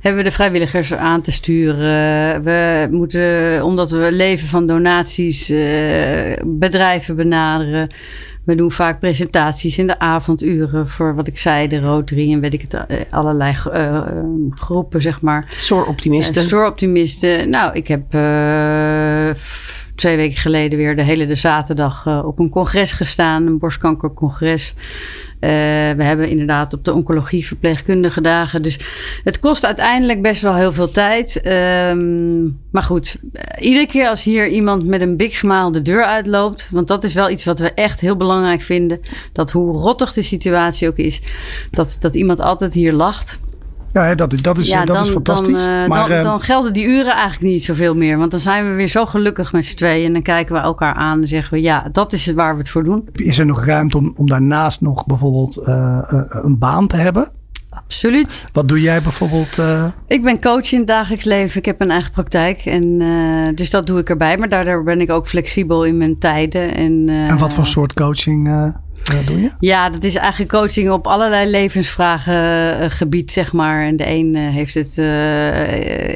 [0.00, 2.42] hebben we de vrijwilligers aan te sturen.
[2.42, 7.88] We moeten, omdat we leven van donaties, uh, bedrijven benaderen.
[8.44, 12.52] We doen vaak presentaties in de avonduren voor wat ik zei, de Rotary en weet
[12.52, 12.76] ik het,
[13.10, 14.02] allerlei uh,
[14.50, 15.54] groepen, zeg maar.
[16.48, 17.40] Zorgoptimisten.
[17.40, 17.46] Uh.
[17.46, 18.02] Nou, ik heb
[20.02, 24.74] twee weken geleden weer de hele de zaterdag uh, op een congres gestaan, een borstkankercongres.
[25.40, 25.50] Uh,
[25.96, 28.62] we hebben inderdaad op de oncologie verpleegkundige dagen.
[28.62, 28.78] Dus
[29.24, 31.46] het kost uiteindelijk best wel heel veel tijd.
[31.46, 33.16] Um, maar goed,
[33.58, 36.68] iedere keer als hier iemand met een big smile de deur uitloopt.
[36.70, 39.00] Want dat is wel iets wat we echt heel belangrijk vinden.
[39.32, 41.20] Dat hoe rottig de situatie ook is.
[41.70, 43.38] Dat, dat iemand altijd hier lacht.
[43.92, 45.64] Ja, dat, dat, is, ja, dat dan, is fantastisch.
[45.64, 48.18] Dan, uh, maar, dan, dan, gelden die uren eigenlijk niet zoveel meer.
[48.18, 50.06] Want dan zijn we weer zo gelukkig met z'n tweeën.
[50.06, 51.62] En dan kijken we elkaar aan en zeggen we...
[51.62, 53.08] ja, dat is het waar we het voor doen.
[53.12, 57.30] Is er nog ruimte om, om daarnaast nog bijvoorbeeld uh, een baan te hebben?
[57.70, 58.46] Absoluut.
[58.52, 59.58] Wat doe jij bijvoorbeeld?
[59.58, 59.84] Uh...
[60.06, 61.58] Ik ben coach in het dagelijks leven.
[61.58, 62.64] Ik heb een eigen praktijk.
[62.64, 64.38] En, uh, dus dat doe ik erbij.
[64.38, 66.74] Maar daardoor ben ik ook flexibel in mijn tijden.
[66.74, 68.72] En, uh, en wat voor soort coaching
[69.12, 69.50] uh, doe je?
[69.60, 73.86] Ja, dat is eigenlijk coaching op allerlei levensvragen gebied, zeg maar.
[73.86, 74.96] En de een heeft het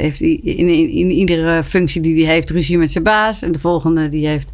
[0.00, 3.42] heeft in, in, in, iedere functie die hij heeft ruzie met zijn baas.
[3.42, 4.48] En de volgende die heeft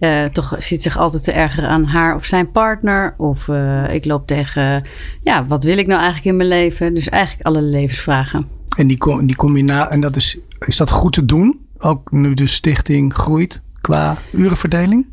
[0.00, 3.14] uh, toch zit zich altijd te ergeren aan haar of zijn partner.
[3.16, 4.84] Of uh, ik loop tegen,
[5.22, 6.94] ja, wat wil ik nou eigenlijk in mijn leven?
[6.94, 8.46] Dus eigenlijk alle levensvragen.
[8.76, 11.60] En die, die combinatie, en dat is, is dat goed te doen?
[11.78, 15.06] Ook nu de stichting groeit qua urenverdeling?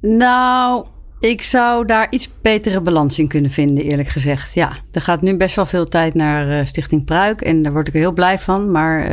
[0.00, 0.86] Nou,
[1.22, 4.54] ik zou daar iets betere balans in kunnen vinden, eerlijk gezegd.
[4.54, 7.40] Ja, er gaat nu best wel veel tijd naar uh, Stichting Pruik.
[7.40, 8.70] En daar word ik heel blij van.
[8.70, 9.06] Maar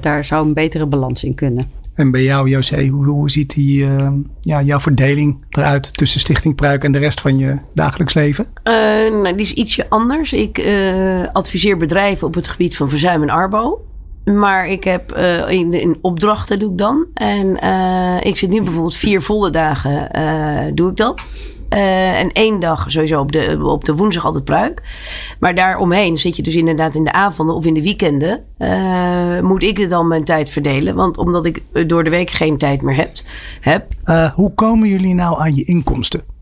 [0.00, 1.84] daar zou een betere balans in kunnen.
[1.96, 4.08] En bij jou, José, hoe, hoe ziet die, uh,
[4.40, 8.46] ja, jouw verdeling eruit tussen Stichting Pruik en de rest van je dagelijks leven?
[8.64, 8.72] Uh,
[9.22, 10.32] nou, die is ietsje anders.
[10.32, 13.84] Ik uh, adviseer bedrijven op het gebied van verzuim en arbo.
[14.24, 15.16] Maar ik heb
[15.48, 17.06] in, in, opdrachten doe ik dan.
[17.14, 17.56] En
[18.22, 20.10] ik zit nu bijvoorbeeld vier volle dagen
[20.74, 21.28] doe ik dat.
[21.70, 24.82] Uh, en één dag sowieso op de, op de woensdag altijd pruik.
[25.40, 28.44] Maar daaromheen zit je dus inderdaad in de avonden of in de weekenden.
[28.58, 30.94] Uh, moet ik er dan mijn tijd verdelen.
[30.94, 33.12] Want omdat ik door de week geen tijd meer heb.
[33.60, 33.86] heb.
[34.34, 36.35] Hoe komen jullie nou aan je inkomsten?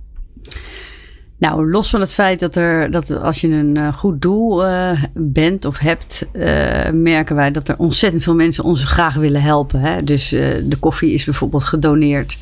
[1.39, 5.03] Nou, los van het feit dat, er, dat als je een uh, goed doel uh,
[5.15, 9.81] bent of hebt, uh, merken wij dat er ontzettend veel mensen ons graag willen helpen.
[9.81, 10.03] Hè?
[10.03, 12.39] Dus de koffie is bijvoorbeeld gedoneerd.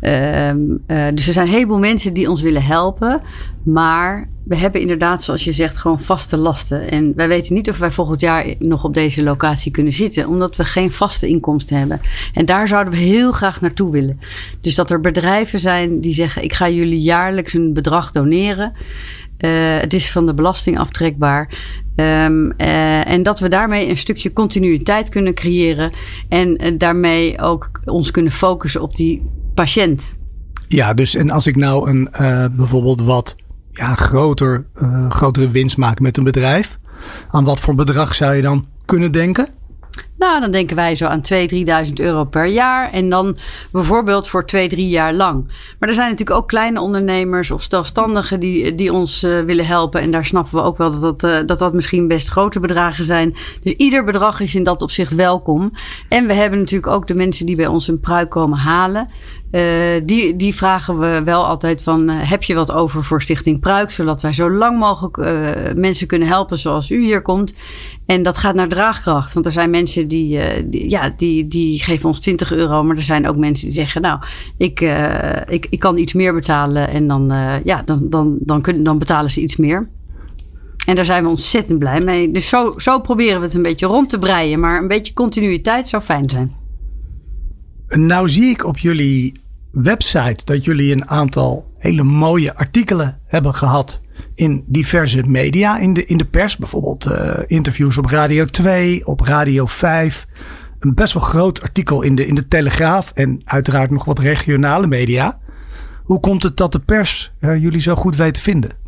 [0.00, 3.20] Ehm, dus er zijn een heleboel mensen die ons willen helpen.
[3.62, 6.90] Maar we hebben inderdaad, zoals je zegt, gewoon vaste lasten.
[6.90, 10.56] En wij weten niet of wij volgend jaar nog op deze locatie kunnen zitten, omdat
[10.56, 12.00] we geen vaste inkomsten hebben.
[12.34, 14.20] En daar zouden we heel graag naartoe willen.
[14.60, 18.72] Dus dat er bedrijven zijn die zeggen: ik ga jullie jaarlijks een bedrag doneren.
[19.44, 21.48] Uh, het is van de belasting aftrekbaar.
[21.96, 25.92] Um, uh, en dat we daarmee een stukje continuïteit kunnen creëren.
[26.28, 29.22] En uh, daarmee ook ons kunnen focussen op die
[29.54, 30.12] patiënt.
[30.68, 32.08] Ja, dus en als ik nou een
[32.56, 33.36] bijvoorbeeld wat
[33.72, 36.78] ja, groter, uh, grotere winst maken met een bedrijf.
[37.30, 39.48] Aan wat voor bedrag zou je dan kunnen denken?
[40.20, 42.92] Nou, dan denken wij zo aan 2.000, 3.000 euro per jaar.
[42.92, 43.36] En dan
[43.72, 45.44] bijvoorbeeld voor twee, drie jaar lang.
[45.78, 50.00] Maar er zijn natuurlijk ook kleine ondernemers of zelfstandigen die, die ons uh, willen helpen.
[50.00, 53.04] En daar snappen we ook wel dat dat, uh, dat dat misschien best grote bedragen
[53.04, 53.36] zijn.
[53.62, 55.72] Dus ieder bedrag is in dat opzicht welkom.
[56.08, 59.08] En we hebben natuurlijk ook de mensen die bij ons een pruik komen halen.
[59.52, 59.62] Uh,
[60.04, 63.90] die, die vragen we wel altijd van, heb je wat over voor Stichting Pruik?
[63.90, 65.16] Zodat wij zo lang mogelijk
[65.76, 67.54] mensen kunnen helpen zoals u hier komt.
[68.06, 69.32] En dat gaat naar draagkracht.
[69.32, 70.38] Want er zijn mensen die,
[70.88, 72.82] ja, die, die geven ons 20 euro.
[72.82, 74.20] Maar er zijn ook mensen die zeggen, nou,
[74.56, 74.80] ik,
[75.48, 76.88] ik, ik kan iets meer betalen.
[76.88, 77.28] En dan,
[77.64, 79.88] ja, dan, dan, dan, kunnen, dan betalen ze iets meer.
[80.86, 82.30] En daar zijn we ontzettend blij mee.
[82.30, 84.60] Dus zo, zo proberen we het een beetje rond te breien.
[84.60, 86.59] Maar een beetje continuïteit zou fijn zijn.
[87.98, 89.32] Nou zie ik op jullie
[89.72, 94.00] website dat jullie een aantal hele mooie artikelen hebben gehad
[94.34, 96.56] in diverse media, in de, in de pers.
[96.56, 100.26] Bijvoorbeeld uh, interviews op Radio 2, op Radio 5.
[100.78, 104.86] Een best wel groot artikel in de, in de Telegraaf en uiteraard nog wat regionale
[104.86, 105.38] media.
[106.04, 108.79] Hoe komt het dat de pers uh, jullie zo goed weet te vinden?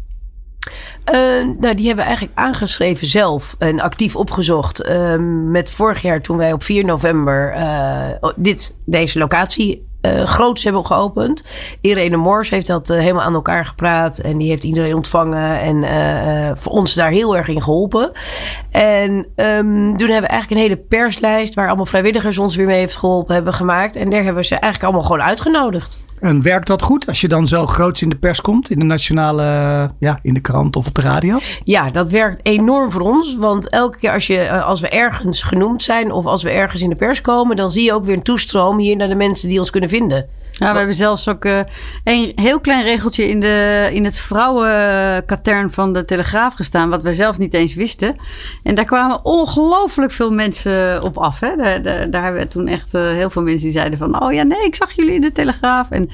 [1.12, 4.88] Uh, nou, die hebben we eigenlijk aangeschreven zelf en actief opgezocht.
[4.88, 5.14] Uh,
[5.46, 10.86] met vorig jaar toen wij op 4 november uh, dit, deze locatie uh, groots hebben
[10.86, 11.44] geopend.
[11.80, 14.18] Irene Moors heeft dat helemaal aan elkaar gepraat.
[14.18, 15.60] En die heeft iedereen ontvangen.
[15.60, 18.12] En voor ons daar heel erg in geholpen.
[18.70, 21.54] En um, toen hebben we eigenlijk een hele perslijst.
[21.54, 23.34] Waar allemaal vrijwilligers ons weer mee heeft geholpen.
[23.34, 23.96] Hebben gemaakt.
[23.96, 25.98] En daar hebben we ze eigenlijk allemaal gewoon uitgenodigd.
[26.22, 28.70] En werkt dat goed als je dan zo groots in de pers komt?
[28.70, 29.42] In de nationale,
[29.98, 31.38] ja, in de krant of op de radio?
[31.64, 33.36] Ja, dat werkt enorm voor ons.
[33.36, 36.88] Want elke keer als, je, als we ergens genoemd zijn of als we ergens in
[36.88, 39.58] de pers komen, dan zie je ook weer een toestroom hier naar de mensen die
[39.58, 40.26] ons kunnen vinden.
[40.58, 41.60] Ja, we hebben zelfs ook uh,
[42.04, 47.14] een heel klein regeltje in, de, in het vrouwenkatern van de Telegraaf gestaan, wat wij
[47.14, 48.16] zelf niet eens wisten.
[48.62, 51.40] En daar kwamen ongelooflijk veel mensen op af.
[51.40, 51.56] Hè?
[51.56, 54.32] Daar, daar, daar hebben we toen echt uh, heel veel mensen die zeiden van, oh
[54.32, 55.90] ja, nee, ik zag jullie in de Telegraaf.
[55.90, 56.10] En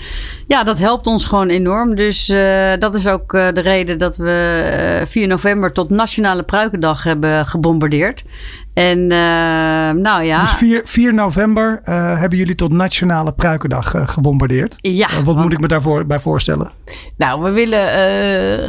[0.46, 1.94] ja, dat helpt ons gewoon enorm.
[1.94, 7.46] Dus uh, dat is ook de reden dat we 4 november tot Nationale Pruikendag hebben
[7.46, 8.24] gebombardeerd.
[8.78, 10.40] En uh, nou ja.
[10.40, 14.76] Dus 4, 4 november uh, hebben jullie tot Nationale Pruikendag uh, gebombardeerd.
[14.80, 15.08] Ja.
[15.14, 15.38] wat want...
[15.38, 16.70] moet ik me daarvoor bij voorstellen?
[17.16, 17.88] Nou, we willen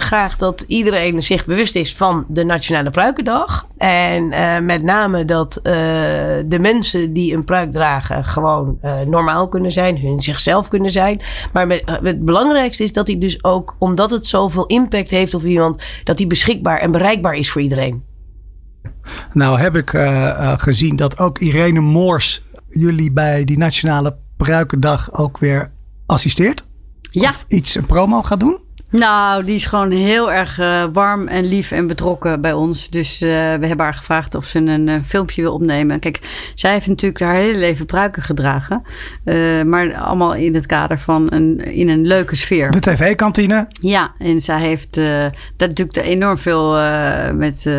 [0.01, 3.67] graag dat iedereen zich bewust is van de Nationale Pruikendag.
[3.77, 4.27] En
[4.65, 5.59] met name dat
[6.45, 11.21] de mensen die een pruik dragen gewoon normaal kunnen zijn, hun zichzelf kunnen zijn.
[11.53, 15.45] Maar met, het belangrijkste is dat hij dus ook, omdat het zoveel impact heeft op
[15.45, 18.08] iemand, dat hij beschikbaar en bereikbaar is voor iedereen.
[19.33, 25.13] Nou heb ik uh, uh, gezien dat ook Irene Moors jullie bij die Nationale Pruikendag
[25.13, 25.71] ook weer
[26.05, 26.67] assisteert.
[27.11, 27.29] Ja.
[27.29, 28.59] Of iets, een promo gaat doen.
[28.91, 32.89] Nou, die is gewoon heel erg uh, warm en lief en betrokken bij ons.
[32.89, 35.99] Dus uh, we hebben haar gevraagd of ze een uh, filmpje wil opnemen.
[35.99, 36.19] Kijk,
[36.55, 38.83] zij heeft natuurlijk haar hele leven pruiken gedragen.
[39.65, 42.71] maar allemaal in het kader van een, in een leuke sfeer.
[42.71, 43.67] De tv-kantine.
[43.81, 44.93] Ja, en zij heeft
[45.55, 46.71] dat natuurlijk enorm veel
[47.33, 47.69] met,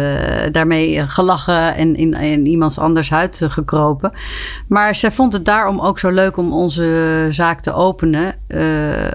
[0.53, 4.13] daarmee gelachen en in, in iemands anders huid gekropen.
[4.69, 8.35] Maar zij vond het daarom ook zo leuk om onze zaak te openen.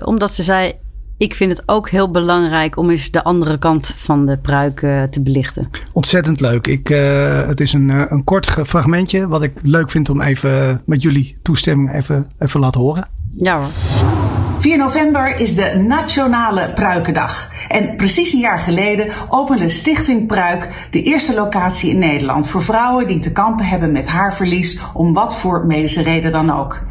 [0.04, 0.74] omdat ze zei,
[1.18, 5.04] ik vind het ook heel belangrijk om eens de andere kant van de pruik uh,
[5.04, 5.70] te belichten.
[5.92, 6.68] Ontzettend leuk.
[6.68, 10.82] Ik, uh, het is een, uh, een kort fragmentje wat ik leuk vind om even
[10.86, 13.08] met jullie toestemming even, even laten horen.
[13.30, 14.15] Ja hoor.
[14.58, 17.50] 4 november is de Nationale Pruikendag.
[17.68, 23.08] En precies een jaar geleden opende Stichting Pruik de eerste locatie in Nederland voor vrouwen
[23.08, 26.82] die te kampen hebben met haarverlies, om wat voor medische reden dan ook.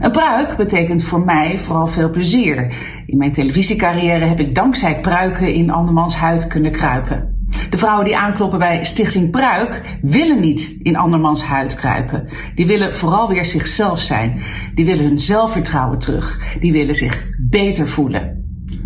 [0.00, 2.74] Een pruik betekent voor mij vooral veel plezier.
[3.06, 7.35] In mijn televisiecarrière heb ik dankzij pruiken in andermans huid kunnen kruipen.
[7.70, 12.28] De vrouwen die aankloppen bij Stichting Pruik willen niet in andermans huid kruipen.
[12.54, 14.42] Die willen vooral weer zichzelf zijn.
[14.74, 16.38] Die willen hun zelfvertrouwen terug.
[16.60, 18.44] Die willen zich beter voelen.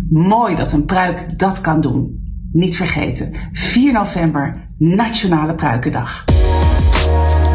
[0.09, 2.19] Mooi dat een pruik dat kan doen.
[2.51, 6.23] Niet vergeten, 4 november, Nationale Pruikendag.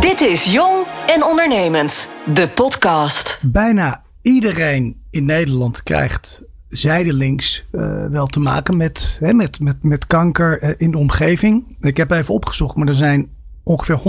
[0.01, 3.39] Dit is Jong en Ondernemend, de podcast.
[3.43, 10.07] Bijna iedereen in Nederland krijgt zijdelings uh, wel te maken met, hè, met, met, met
[10.07, 11.77] kanker uh, in de omgeving.
[11.81, 13.29] Ik heb even opgezocht, maar er zijn
[13.63, 14.01] ongeveer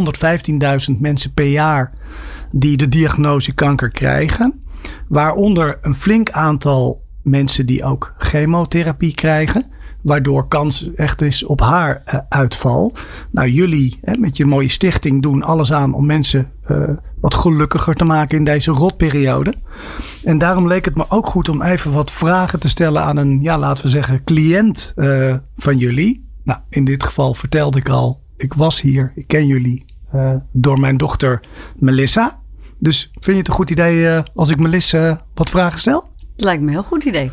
[0.91, 1.93] 115.000 mensen per jaar
[2.51, 4.61] die de diagnose kanker krijgen.
[5.07, 9.65] Waaronder een flink aantal mensen die ook chemotherapie krijgen.
[10.01, 12.93] Waardoor kans echt is op haar uh, uitval.
[13.31, 16.51] Nou, jullie hè, met je mooie stichting doen alles aan om mensen
[17.21, 19.53] wat gelukkiger te maken in deze rotperiode.
[20.23, 23.39] En daarom leek het me ook goed om even wat vragen te stellen aan een,
[23.41, 26.25] ja, laten we zeggen, cliënt uh, van jullie.
[26.43, 29.85] Nou, in dit geval vertelde ik al, ik was hier, ik ken jullie.
[30.11, 31.39] eh, door mijn dochter
[31.77, 32.39] Melissa.
[32.79, 36.09] Dus vind je het een goed idee eh, als ik Melissa wat vragen stel?
[36.35, 37.31] Lijkt me een heel goed idee.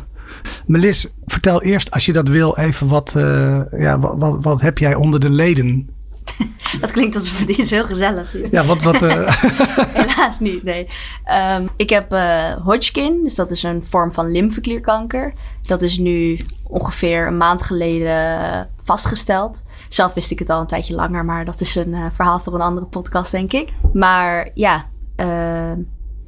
[0.65, 4.77] Melis, vertel eerst, als je dat wil, even wat, eh, ja, wat, wat, wat heb
[4.77, 5.89] jij onder de leden?
[6.81, 8.49] Dat klinkt alsof het iets heel gezelligs is.
[8.49, 9.41] Ja, wat, wat, eh,
[10.01, 10.87] Helaas niet, nee.
[11.23, 15.33] Ehm, ik heb eh, Hodgkin, dus dat is een vorm van lymfeklierkanker.
[15.61, 19.63] Dat is nu ongeveer een maand geleden vastgesteld.
[19.89, 22.53] Zelf wist ik het al een tijdje langer, maar dat is een eh, verhaal voor
[22.53, 23.73] een andere podcast, denk ik.
[23.93, 24.85] Maar ja,
[25.15, 25.79] ehm,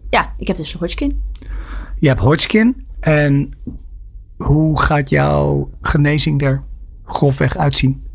[0.09, 1.23] ja ik heb dus Hodgkin.
[1.99, 2.85] je hebt Hodgkin.
[2.99, 3.51] En
[4.37, 6.63] hoe gaat jouw genezing er
[7.05, 8.06] grofweg uitzien?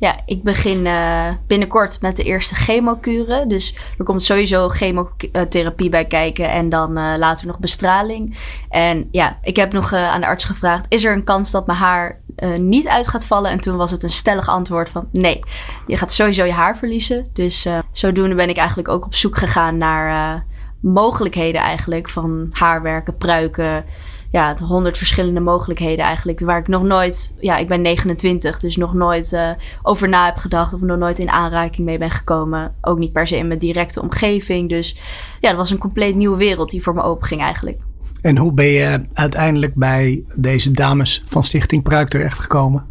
[0.00, 3.48] Ja, ik begin eh, binnenkort met de eerste chemokuren.
[3.48, 8.38] Dus er komt sowieso chemotherapie bij kijken en dan eh, later nog bestraling.
[8.68, 11.66] En ja, ik heb nog eh, aan de arts gevraagd: is er een kans dat
[11.66, 12.20] mijn haar
[12.56, 13.50] niet uit gaat vallen?
[13.50, 15.40] En toen was het een stellig antwoord van nee,
[15.86, 17.26] je gaat sowieso je haar verliezen.
[17.32, 20.44] Dus zodoende ben ik eigenlijk ook op zoek gegaan naar
[20.80, 23.84] mogelijkheden eigenlijk van haarwerken, pruiken
[24.30, 26.40] ja, honderd verschillende mogelijkheden eigenlijk.
[26.40, 29.50] Waar ik nog nooit, ja, ik ben 29, dus nog nooit eh,
[29.82, 32.74] over na heb gedacht of nog nooit in aanraking mee ben gekomen.
[32.80, 34.68] Ook niet per se in mijn directe omgeving.
[34.68, 34.96] Dus
[35.40, 37.78] ja, dat was een compleet nieuwe wereld die voor me open ging eigenlijk.
[38.20, 42.86] En hoe ben je uiteindelijk bij deze dames van Stichting Pruik terechtgekomen?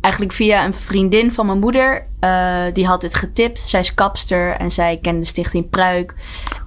[0.00, 2.08] Eigenlijk via een vriendin van mijn moeder.
[2.20, 3.60] eh, die had dit getipt.
[3.60, 6.14] Zij is kapster en zij kende Stichting Pruik.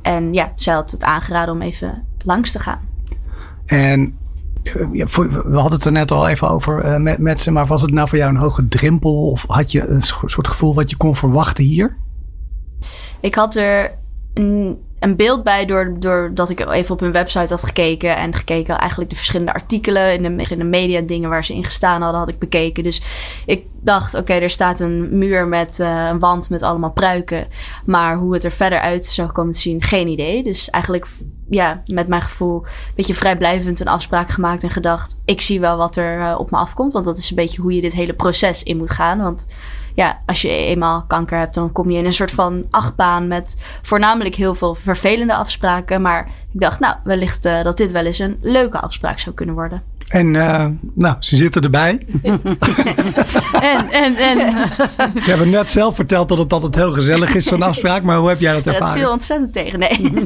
[0.02, 2.80] En ja, zij had het aangeraden om even langs te gaan.
[3.66, 4.18] En
[4.64, 5.06] eh,
[5.46, 7.92] we hadden het er net al even over eh, met, met ze, maar was het
[7.92, 9.30] nou voor jou een hoge drempel?
[9.30, 11.98] Of had je een so- soort gevoel wat je kon verwachten hier?
[13.20, 13.92] Ik had er
[14.34, 18.18] een, een beeld bij door, doordat ik even op hun website had gekeken.
[18.18, 21.66] En gekeken eigenlijk de verschillende artikelen in de, in de media dingen waar ze in
[21.66, 22.84] gestaan hadden, had ik bekeken.
[22.84, 23.02] Dus
[23.46, 27.48] ik dacht, oké, er staat een muur met eh, een wand met allemaal pruiken.
[27.86, 30.44] Maar hoe het er verder uit zou komen te zien, geen idee.
[30.44, 31.08] Dus eigenlijk,
[31.54, 35.78] ja, met mijn gevoel een beetje vrijblijvend een afspraak gemaakt en gedacht, ik zie wel
[35.78, 36.94] wat er eh, op me afkomt.
[36.94, 39.22] Want dat is een beetje hoe je dit hele proces in moet gaan.
[39.22, 39.48] Want
[39.94, 43.64] ja, als je eenmaal kanker hebt, dan kom je in een soort van achtbaan met
[43.82, 46.02] voornamelijk heel veel vervelende afspraken.
[46.02, 49.56] Maar ik dacht, nou, wellicht eh, dat dit wel eens een leuke afspraak zou kunnen
[49.56, 49.84] worden.
[50.08, 52.00] En eh, nou, ze zitten erbij.
[53.62, 54.38] En, en, en.
[55.24, 58.04] Ze hebben net zelf verteld dat het altijd heel gezellig is, zo'n afspraak.
[58.04, 59.02] Maar hoe heb jij dat Ja, dat ervaren?
[59.02, 59.80] viel ontzettend tegen.
[59.80, 60.00] Nee.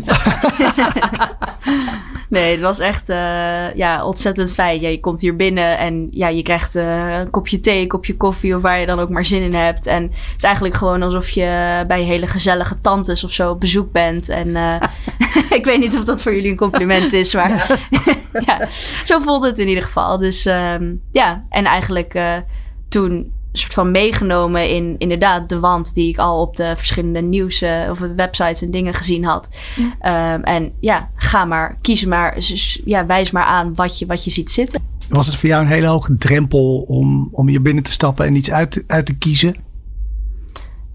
[2.29, 4.81] nee, het was echt eh, ja, ontzettend fijn.
[4.81, 8.17] Ja, je komt hier binnen en ja, je krijgt eh, een kopje thee, een kopje
[8.17, 9.85] koffie of waar je dan ook maar zin in hebt.
[9.85, 13.91] En het is eigenlijk gewoon alsof je bij hele gezellige tantes of zo op bezoek
[13.91, 14.29] bent.
[14.29, 14.75] En eh,
[15.57, 17.79] ik weet niet of dat voor jullie een compliment is, maar
[18.45, 18.69] ja,
[19.05, 20.17] zo voelde het in ieder geval.
[20.17, 22.35] Dus ehm, ja, en eigenlijk eh,
[22.89, 27.21] toen een soort van meegenomen in inderdaad de wand die ik al op de verschillende
[27.21, 29.49] nieuws eh, of websites en dingen gezien had.
[29.99, 32.37] Ehm, en ja, ga maar, kies maar,
[32.85, 34.81] ja, wijs maar aan wat je, wat je ziet zitten.
[35.09, 38.35] Was het voor jou een hele hoge drempel om, om hier binnen te stappen en
[38.35, 39.55] iets uit, uit te kiezen?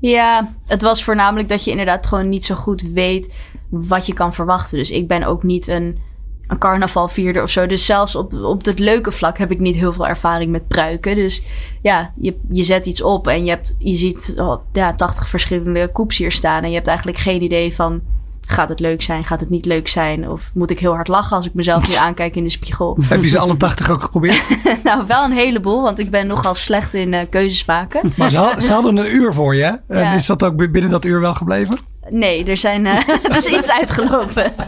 [0.00, 3.34] Ja, het was voornamelijk dat je inderdaad gewoon niet zo goed weet
[3.68, 4.78] wat je kan verwachten.
[4.78, 5.98] Dus ik ben ook niet een,
[6.46, 7.66] een carnavalvierder of zo.
[7.66, 11.14] Dus zelfs op, op het leuke vlak heb ik niet heel veel ervaring met pruiken.
[11.14, 11.42] Dus
[11.82, 15.88] ja, je, je zet iets op en je, hebt, je ziet oh, ja, 80 verschillende
[15.92, 16.62] koeps hier staan.
[16.62, 18.00] En je hebt eigenlijk geen idee van,
[18.46, 20.30] gaat het leuk zijn, gaat het niet leuk zijn?
[20.30, 22.96] Of moet ik heel hard lachen als ik mezelf weer aankijk in de spiegel?
[23.02, 24.42] Heb je ze alle 80 ook geprobeerd?
[24.84, 28.12] nou, wel een heleboel, want ik ben nogal slecht in eh, keuzes maken.
[28.16, 29.62] Maar ze, had- ze hadden een uur voor je.
[29.62, 29.96] hè?
[29.96, 30.12] En Ja.
[30.14, 31.78] is dat ook binnen dat uur wel gebleven?
[32.08, 34.52] Nee, er, zijn, eh, er is iets uitgelopen.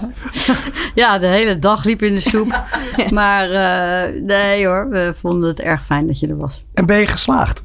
[0.94, 2.64] Ja, de hele dag liep in de soep.
[3.11, 6.64] Maar eh, nee hoor, we vonden het erg fijn dat je er was.
[6.75, 7.64] En ben je geslaagd?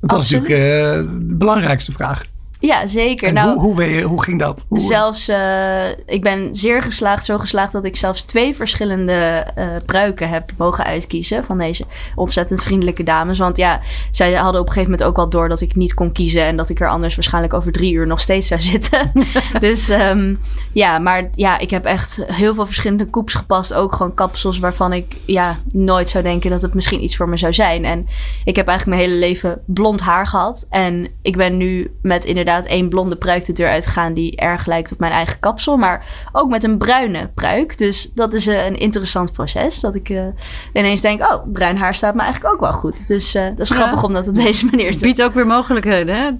[0.00, 0.42] Dat was Absoluut.
[0.42, 2.24] natuurlijk eh, de belangrijkste vraag.
[2.60, 3.28] Ja, zeker.
[3.28, 4.64] En nou, hoe, hoe, ben je, hoe ging dat?
[4.68, 9.66] Hoe, zelfs, eh, ik ben zeer geslaagd, zo geslaagd dat ik zelfs twee verschillende eh,
[9.86, 13.38] pruiken heb mogen uitkiezen van deze ontzettend vriendelijke dames.
[13.38, 16.12] Want ja, zij hadden op een gegeven moment ook wel door dat ik niet kon
[16.12, 19.12] kiezen en dat ik er anders waarschijnlijk over drie uur nog steeds zou zitten.
[19.60, 20.34] dus ehm,
[20.72, 23.74] ja, maar ja, ik heb echt heel veel verschillende koeps gepast.
[23.74, 27.36] Ook gewoon kapsels waarvan ik ja, nooit zou denken dat het misschien iets voor me
[27.36, 27.84] zou zijn.
[27.84, 28.06] En
[28.44, 30.66] ik heb eigenlijk mijn hele leven blond haar gehad.
[30.70, 34.92] En ik ben nu met inderdaad één blonde pruik de deur uitgegaan die erg lijkt
[34.92, 35.76] op mijn eigen kapsel.
[35.76, 37.78] Maar ook met een bruine pruik.
[37.78, 39.80] Dus dat is eh, een interessant proces.
[39.80, 40.24] Dat ik eh,
[40.72, 43.08] ineens denk, oh, bruin haar staat me eigenlijk ook wel goed.
[43.08, 43.74] Dus eh, dat is Ja.
[43.74, 46.30] grappig om dat op deze manier te Het biedt ook weer mogelijkheden, hè?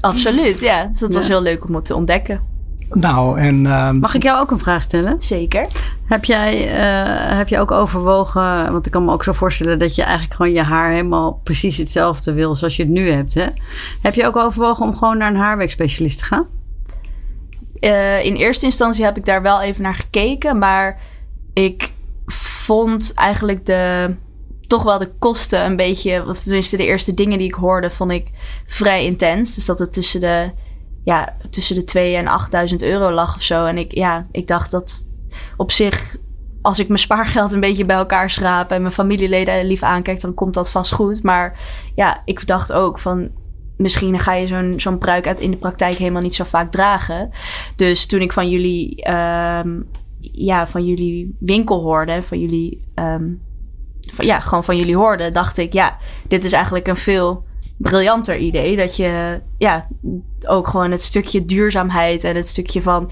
[0.00, 0.84] Absoluut, ja.
[0.84, 2.51] Dus dat was heel leuk om het te ontdekken.
[2.94, 3.66] Nou, en...
[3.66, 5.22] ehm, Mag ik jou ook een vraag stellen?
[5.22, 5.66] Zeker.
[6.06, 9.94] Heb jij, eh, heb je ook overwogen, want ik kan me ook zo voorstellen dat
[9.94, 13.34] je eigenlijk gewoon je haar helemaal precies hetzelfde wil zoals je het nu hebt.
[13.34, 13.46] Hè?
[14.02, 16.46] Heb je ook overwogen om gewoon naar een haarwerkspecialist te gaan?
[17.80, 21.00] Eh, in eerste instantie heb ik daar wel even naar gekeken, maar
[21.52, 21.92] ik
[22.26, 24.14] vond eigenlijk de,
[24.66, 28.10] toch wel de kosten een beetje, of tenminste de eerste dingen die ik hoorde, vond
[28.10, 28.26] ik
[28.66, 29.54] vrij intens.
[29.54, 30.50] Dus dat het tussen de,
[31.04, 33.64] ja, tussen de 2 en 8000 euro lag of zo.
[33.64, 35.06] En ik, ja, ik dacht dat
[35.56, 36.16] op zich,
[36.62, 40.34] als ik mijn spaargeld een beetje bij elkaar schraap en mijn familieleden lief aankijk, dan
[40.34, 41.22] komt dat vast goed.
[41.22, 41.60] Maar
[41.94, 43.30] ja, ik dacht ook van,
[43.76, 47.30] misschien ga je zo'n zo'n pruik uit in de praktijk helemaal niet zo vaak dragen.
[47.76, 49.80] Dus toen ik van jullie, ehm,
[50.20, 53.24] ja, van jullie winkel hoorde, van jullie, ehm,
[54.16, 55.96] ja, gewoon van jullie hoorde, dacht ik, ja,
[56.28, 57.44] dit is eigenlijk een veel
[57.82, 58.76] briljanter idee.
[58.76, 59.86] Dat je, ja,
[60.44, 63.10] ook gewoon het stukje duurzaamheid en het stukje van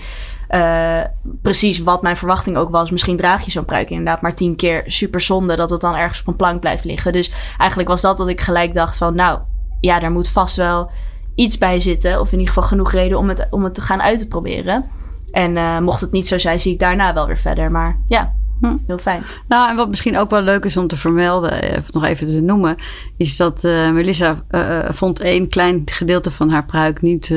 [0.49, 1.01] eh,
[1.43, 2.91] precies wat mijn verwachting ook was.
[2.91, 6.21] Misschien draag je zo'n pruik inderdaad maar tien keer super zonde dat het dan ergens
[6.21, 7.13] op een plank blijft liggen.
[7.13, 9.39] Dus eigenlijk was dat dat ik gelijk dacht van, nou,
[9.81, 10.91] ja, daar moet vast wel
[11.35, 12.21] iets bij zitten.
[12.21, 14.85] Of in ieder geval genoeg reden om het, om het te gaan uit te proberen.
[15.31, 17.71] En eh, mocht het niet zo zijn, zie ik daarna wel weer verder.
[17.71, 18.77] Maar ja, Hm.
[18.87, 19.23] heel fijn.
[19.49, 22.27] Nou, en wat misschien ook wel leuk is om te vermelden, eh, of nog even
[22.27, 22.77] te noemen,
[23.17, 27.35] is dat eh, Melissa eh, vond één klein gedeelte van haar pruik niet,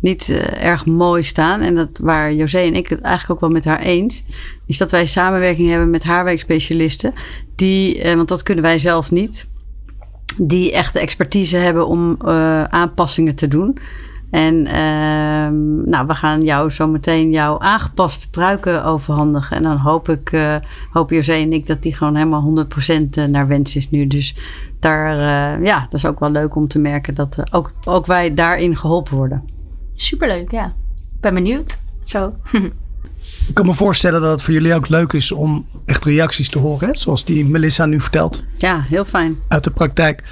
[0.00, 0.28] niet
[0.60, 1.60] erg mooi staan.
[1.60, 4.24] En dat waar José en ik het eigenlijk ook wel met haar eens,
[4.66, 7.12] is dat wij samenwerking hebben met haarwerkspecialisten,
[7.56, 9.46] die, want dat kunnen wij zelf niet,
[10.38, 12.16] die echt de expertise hebben om
[12.68, 13.78] aanpassingen te doen.
[14.30, 19.56] En ehm, nou, we gaan jou zo meteen jouw aangepaste pruiken overhandigen.
[19.56, 20.56] En dan hoop ik, eh
[20.90, 24.06] hoop José en ik dat die gewoon helemaal 100% naar wens is nu.
[24.06, 24.36] Dus
[24.80, 28.06] daar, eh, ja, dat is ook wel leuk om te merken dat eh, ook, ook
[28.06, 29.44] wij daarin geholpen worden.
[29.94, 30.64] Superleuk, ja.
[30.96, 31.78] Ik ben benieuwd.
[32.04, 32.32] Zo.
[33.48, 36.58] Ik kan me voorstellen dat het voor jullie ook leuk is om echt reacties te
[36.58, 36.88] horen.
[36.88, 36.94] Hè?
[36.96, 39.36] Zoals die Melissa nu vertelt Ja, heel fijn.
[39.48, 40.22] uit de praktijk.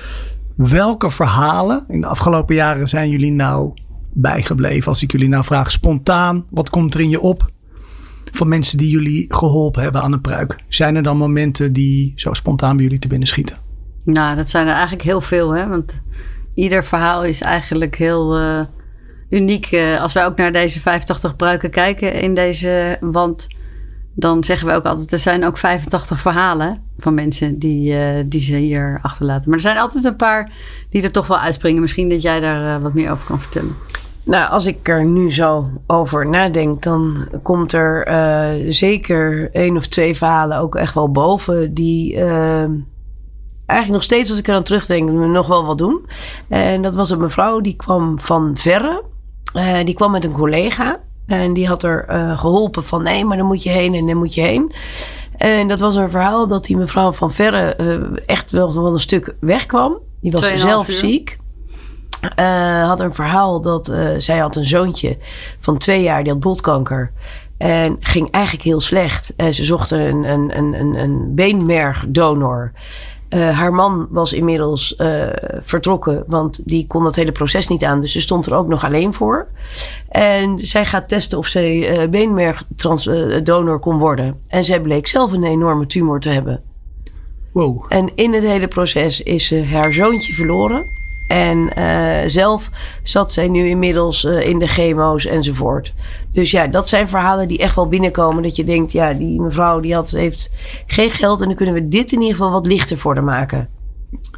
[0.56, 3.72] Welke verhalen in de afgelopen jaren zijn jullie nou
[4.14, 4.88] bijgebleven?
[4.88, 7.52] Als ik jullie nou vraag spontaan, wat komt er in je op
[8.32, 10.56] van mensen die jullie geholpen hebben aan een pruik?
[10.68, 13.56] Zijn er dan momenten die zo spontaan bij jullie te binnen schieten?
[14.04, 15.68] Nou, dat zijn er eigenlijk heel veel, hè?
[15.68, 16.00] Want
[16.54, 18.60] ieder verhaal is eigenlijk heel eh,
[19.30, 19.66] uniek.
[19.66, 23.46] Eh, als wij ook naar deze 85 pruiken kijken in deze wand,
[24.14, 28.40] dan zeggen we ook altijd: er zijn ook 85 verhalen van mensen die, eh, die
[28.40, 29.44] ze hier achterlaten.
[29.44, 30.52] Maar er zijn altijd een paar
[30.90, 31.82] die er toch wel uitspringen.
[31.82, 33.74] Misschien dat jij daar wat meer over kan vertellen.
[34.24, 39.86] Nou, als ik er nu zo over nadenk, dan komt er eh, zeker één of
[39.86, 41.74] twee verhalen ook echt wel boven.
[41.74, 42.64] Die eh,
[43.66, 46.06] eigenlijk nog steeds, als ik er aan terugdenk, me nog wel wat doen.
[46.48, 49.02] En dat was een mevrouw die kwam van verre.
[49.54, 51.00] Eh, die kwam met een collega.
[51.26, 54.16] En die had er eh, geholpen van nee, maar dan moet je heen en dan
[54.16, 54.72] moet je heen.
[55.36, 57.74] En dat was een verhaal dat die mevrouw van verre
[58.26, 59.98] echt wel, wel een stuk wegkwam.
[60.20, 60.96] Die was zelf uur.
[60.96, 61.38] ziek.
[62.34, 65.16] Eh, had een verhaal dat eh, zij had een zoontje
[65.58, 67.12] van twee jaar, die had botkanker.
[67.58, 69.32] En ging eigenlijk heel slecht.
[69.36, 72.72] En ze zochten een, een, een, een, een beenmergdonor.
[73.28, 74.94] Eh, haar man was inmiddels
[75.62, 78.00] vertrokken, want die kon dat hele proces niet aan.
[78.00, 79.48] Dus ze stond er ook nog alleen voor.
[80.08, 84.40] En zij gaat testen of zij eh beenmergdonor kon worden.
[84.48, 86.62] En zij bleek zelf een enorme tumor te hebben.
[87.52, 87.84] Wow.
[87.88, 90.86] En in het hele proces is ze haar zoontje verloren.
[91.34, 92.70] En eh, zelf
[93.02, 95.92] zat zij nu inmiddels eh, in de chemo's enzovoort.
[96.30, 98.42] Dus ja, dat zijn verhalen die echt wel binnenkomen.
[98.42, 100.52] Dat je denkt, ja, die mevrouw die had, heeft
[100.86, 101.40] geen geld.
[101.40, 103.68] En dan kunnen we dit in ieder geval wat lichter voor haar maken.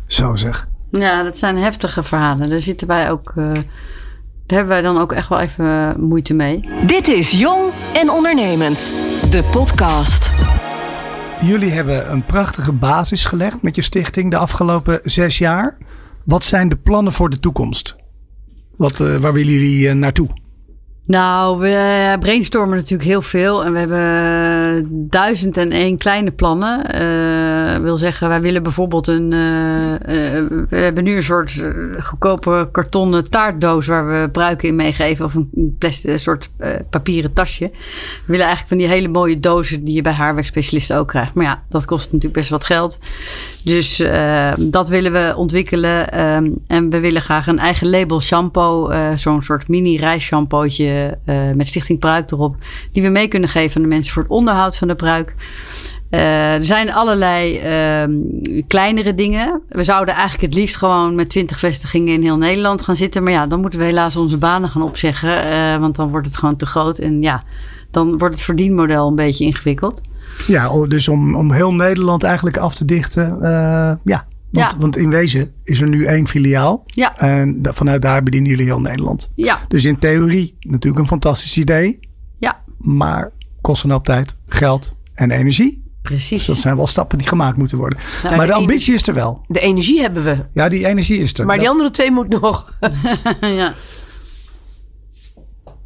[0.07, 0.69] Zo zeg.
[0.91, 2.49] Ja, dat zijn heftige verhalen.
[2.49, 3.33] Daar zitten wij ook.
[3.37, 3.53] eh,
[4.47, 6.69] daar hebben wij dan ook echt wel even moeite mee.
[6.87, 8.95] Dit is Jong en Ondernemend,
[9.31, 10.33] de podcast.
[11.45, 15.77] Jullie hebben een prachtige basis gelegd met je stichting de afgelopen zes jaar.
[16.27, 17.97] Wat zijn de plannen voor de toekomst?
[18.77, 20.29] Wat, eh, waar willen jullie eh, naartoe?
[21.05, 23.65] Nou, we brainstormen natuurlijk heel veel.
[23.65, 26.93] En we hebben duizend en één kleine plannen.
[26.93, 29.31] Eh wil zeggen, wij willen bijvoorbeeld een...
[29.31, 31.65] we hebben nu een soort
[32.03, 33.87] goedkope kartonnen taartdoos...
[33.87, 35.25] waar we pruiken in meegeven.
[35.25, 36.51] Of een plastic, soort
[36.91, 37.71] papieren tasje.
[37.71, 39.85] We willen eigenlijk van die hele mooie dozen...
[39.85, 41.35] die je bij haarwerkspecialisten ook krijgt.
[41.35, 42.99] Maar ja, dat kost natuurlijk best wat geld.
[43.67, 46.11] Dus eh, dat willen we ontwikkelen.
[46.13, 48.89] Ehm, en we willen graag een eigen label shampoo.
[48.89, 52.57] eh, Zo'n soort mini reisshampoootje eh, met Stichting Pruik erop.
[52.93, 55.35] Die we mee kunnen geven aan de mensen voor het onderhoud van de pruik.
[56.11, 58.13] Eh, er zijn allerlei ehm,
[58.67, 59.63] kleinere dingen.
[59.69, 63.23] We zouden eigenlijk het liefst gewoon met 20 vestigingen in heel Nederland gaan zitten.
[63.23, 65.43] Maar ja, dan moeten we helaas onze banen gaan opzeggen.
[65.51, 66.99] eh, want dan wordt het gewoon te groot.
[66.99, 67.43] En ja,
[67.91, 70.01] dan wordt het verdienmodel een beetje ingewikkeld.
[70.47, 73.43] Ja, dus om, om heel Nederland eigenlijk af te dichten.
[73.43, 74.27] eh, ja.
[74.51, 74.79] Want, Ja.
[74.79, 76.83] want in wezen is er nu één filiaal.
[76.87, 77.19] Ja.
[77.19, 79.33] En da- vanuit daar bedienen jullie heel Nederland.
[79.35, 81.99] Ja, Dus in theorie natuurlijk een fantastisch idee.
[82.39, 83.31] ja, Maar
[83.61, 85.85] kost een hoop tijd, geld en energie.
[86.03, 86.29] precies.
[86.39, 87.99] Dus dat zijn wel stappen die gemaakt moeten worden.
[88.23, 89.45] maar de de ambitie is er wel.
[89.49, 90.37] De energie hebben we.
[90.53, 91.47] Ja, die energie is er.
[91.47, 92.73] Maar die andere twee moet nog.
[93.41, 93.75] ja.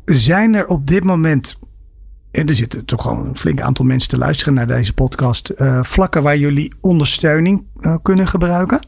[0.04, 1.56] Zijn er op dit moment,
[2.30, 5.82] en er zitten toch gewoon een flink aantal mensen te luisteren naar deze podcast, eh,
[5.84, 8.86] vlakken waar jullie ondersteuning eh, kunnen gebruiken?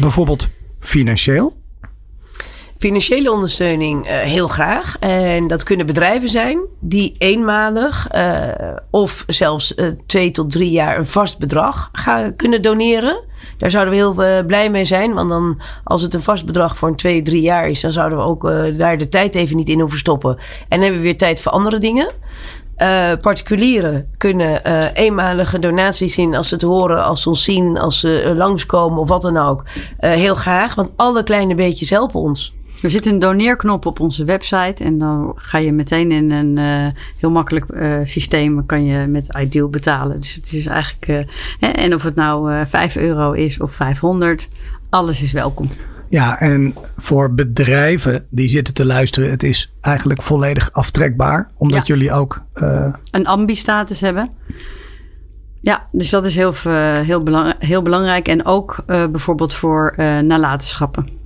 [0.00, 0.48] Bijvoorbeeld
[0.80, 1.61] financieel.
[2.82, 4.96] Financiële ondersteuning eh, heel graag.
[5.00, 8.48] En dat kunnen bedrijven zijn die eenmalig eh,
[8.90, 13.24] of zelfs eh, twee tot drie jaar een vast bedrag gaan, kunnen doneren.
[13.58, 15.14] Daar zouden we heel blij mee zijn.
[15.14, 18.18] Want dan, als het een vast bedrag voor een twee, drie jaar is, dan zouden
[18.18, 18.42] we ook
[18.76, 20.30] daar de tijd even niet in hoeven stoppen.
[20.30, 22.10] En dan hebben we weer tijd voor andere dingen.
[23.20, 24.64] Particulieren kunnen
[24.94, 28.98] eenmalige donaties in als ze het horen, als ze ons zien, als ze eh, langskomen
[28.98, 29.64] of wat dan ook.
[29.98, 32.54] Heel graag, want alle kleine beetjes helpen ons.
[32.82, 34.84] Er zit een doneerknop op onze website.
[34.84, 36.86] En dan ga je meteen in een eh,
[37.18, 38.66] heel makkelijk eh, systeem.
[38.66, 40.20] Kan je met Ideal betalen.
[40.20, 41.06] Dus het is eigenlijk.
[41.08, 44.48] eh, hè, en of het nou eh 5 euro is of 500.
[44.90, 45.68] Alles is welkom.
[46.08, 51.50] Ja, en voor bedrijven die zitten te luisteren, het is eigenlijk volledig aftrekbaar.
[51.56, 51.94] Omdat Ja.
[51.94, 52.42] jullie ook
[53.10, 54.30] Een ambi-status hebben.
[55.60, 56.54] Ja, dus dat is heel,
[57.00, 58.28] heel, belang, heel belangrijk.
[58.28, 61.20] En ook bijvoorbeeld voor nalatenschappen.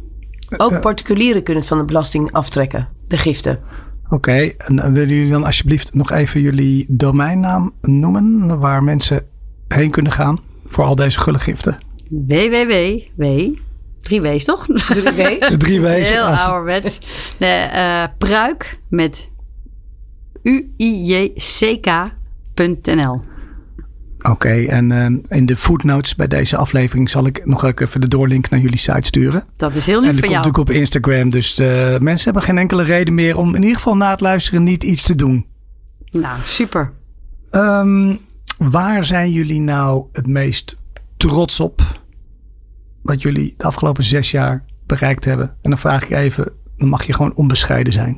[0.57, 3.61] Ook particulieren kunnen het van de belasting aftrekken, de giften.
[4.09, 9.23] Oké, en dan willen jullie dan alsjeblieft nog even jullie domeinnaam noemen, waar mensen
[9.69, 11.79] heen kunnen gaan voor al deze gulle giften?
[12.11, 12.75] www.
[14.01, 14.67] Drie W's toch?
[14.67, 16.09] De drie W's.
[16.11, 16.99] Heel als- ouderwets.
[17.39, 19.31] De eh, pruik met
[22.07, 23.21] U-I-J-C-K.nl.
[24.31, 28.51] Oké, en eh, in de footnotes bij deze aflevering zal ik nog even de doorlink
[28.51, 29.45] naar jullie site sturen.
[29.57, 30.45] Dat is heel En lief van komt jou.
[30.45, 33.97] natuurlijk op Instagram, dus eh, mensen hebben geen enkele reden meer om in ieder geval
[33.97, 35.47] na het luisteren niet iets te doen.
[36.11, 36.93] Nou, super.
[37.51, 38.15] Ehm,
[38.59, 40.79] waar zijn jullie nou het meest
[41.17, 41.83] trots op?
[43.03, 45.57] Wat jullie de afgelopen zes jaar bereikt hebben?
[45.63, 48.17] En dan vraag ik even, dan mag je gewoon onbescheiden zijn.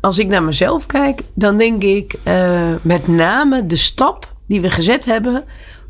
[0.00, 4.70] Als ik naar mezelf kijk, dan denk ik eh, met name de stap die we
[4.70, 5.44] gezet hebben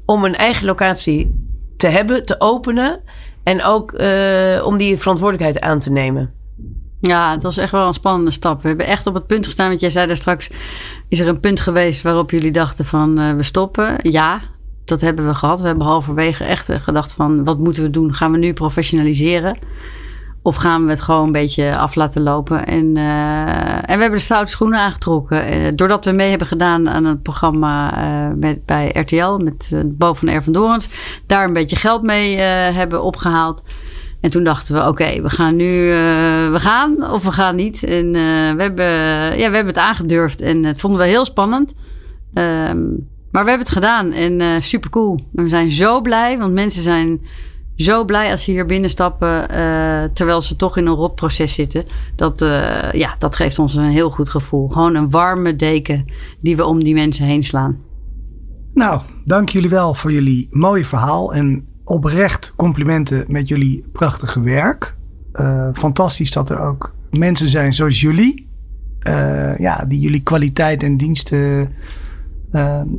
[0.05, 1.35] om een eigen locatie
[1.77, 3.01] te hebben, te openen.
[3.43, 6.33] En ook eh, om die verantwoordelijkheid aan te nemen.
[7.01, 8.63] Ja, het was echt wel een spannende stap.
[8.63, 10.51] We hebben echt op het punt gestaan, want jij zei daar straks...
[11.09, 13.97] is er een punt geweest waarop jullie dachten van eh, we stoppen?
[14.03, 14.41] Ja,
[14.85, 15.61] dat hebben we gehad.
[15.61, 18.15] We hebben halverwege echt gedacht van wat moeten we doen?
[18.15, 19.59] Gaan we nu professionaliseren?
[20.45, 22.67] Of gaan we het gewoon een beetje af laten lopen?
[22.67, 25.47] En, eh, en we hebben de stoute schoenen aangetrokken.
[25.47, 29.37] Eh, doordat we mee hebben gedaan aan het programma eh, met, bij RTL...
[29.37, 30.89] met Boven Air van Dorens...
[31.27, 33.63] daar een beetje geld mee hebben opgehaald...
[34.21, 35.87] En toen dachten we, oké, we gaan nu,
[36.51, 37.83] we gaan of we gaan niet.
[37.83, 38.13] En
[38.57, 38.87] we, hebben,
[39.39, 41.75] ja, we hebben het aangedurfd en het vonden we heel spannend.
[42.35, 45.21] Um, maar we hebben het gedaan en super cool.
[45.33, 47.21] We zijn zo blij, want mensen zijn
[47.77, 51.85] zo blij als ze hier binnenstappen, uh, terwijl ze toch in een rotproces zitten.
[52.17, 54.69] Dat, uh, ja, dat geeft ons een heel goed gevoel.
[54.69, 56.05] Gewoon een warme deken
[56.41, 57.79] die we om die mensen heen slaan.
[58.75, 64.97] Nou, dank jullie wel voor jullie mooie verhaal en oprecht complimenten met jullie prachtige werk.
[65.33, 68.53] Uh, fantastisch dat er ook mensen zijn zoals jullie.
[69.59, 71.73] Ja, die jullie kwaliteit en diensten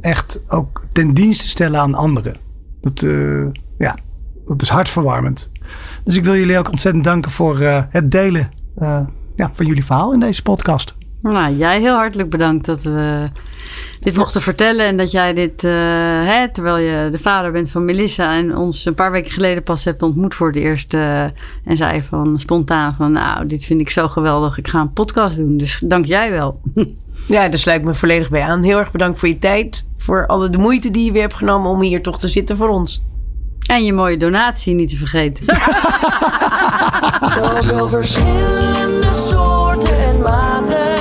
[0.01, 2.37] echt ook ten dienste stellen aan anderen.
[2.81, 3.05] Dat,
[3.77, 3.97] ja,
[4.47, 5.51] dat is hartverwarmend.
[6.03, 8.51] Dus ik wil jullie ook ontzettend danken voor het delen
[9.35, 10.95] ja, van jullie verhaal in deze podcast.
[11.21, 13.29] Nou, jij heel hartelijk bedankt dat we
[13.99, 14.85] dit mochten vertellen.
[14.85, 15.71] En dat jij dit, uh,
[16.23, 19.83] hè, terwijl je de vader bent van Melissa en ons een paar weken geleden pas
[19.83, 20.93] hebt ontmoet voor het eerst.
[20.93, 21.21] Uh,
[21.63, 24.57] en zei van spontaan van nou, dit vind ik zo geweldig.
[24.57, 25.57] Ik ga een podcast doen.
[25.57, 26.61] Dus dank jij wel.
[27.27, 28.63] Ja, daar sluit ik me volledig bij aan.
[28.63, 29.87] Heel erg bedankt voor je tijd.
[29.97, 32.69] Voor alle de moeite die je weer hebt genomen om hier toch te zitten voor
[32.69, 33.03] ons.
[33.65, 35.43] En je mooie donatie niet te vergeten.
[37.35, 40.93] Zoveel verschillende soorten en maten.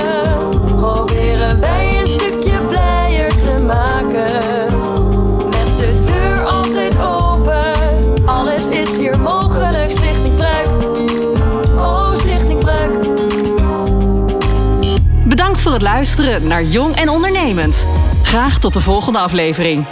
[0.65, 4.33] Proberen wij een stukje blijer te maken.
[5.49, 7.73] Met de deur altijd open.
[8.25, 9.89] Alles is hier mogelijk.
[9.89, 10.67] Stichting Pruik.
[11.77, 12.91] Oh, Stichting Pruik.
[15.27, 17.87] Bedankt voor het luisteren naar Jong en Ondernemend.
[18.23, 19.85] Graag tot de volgende aflevering.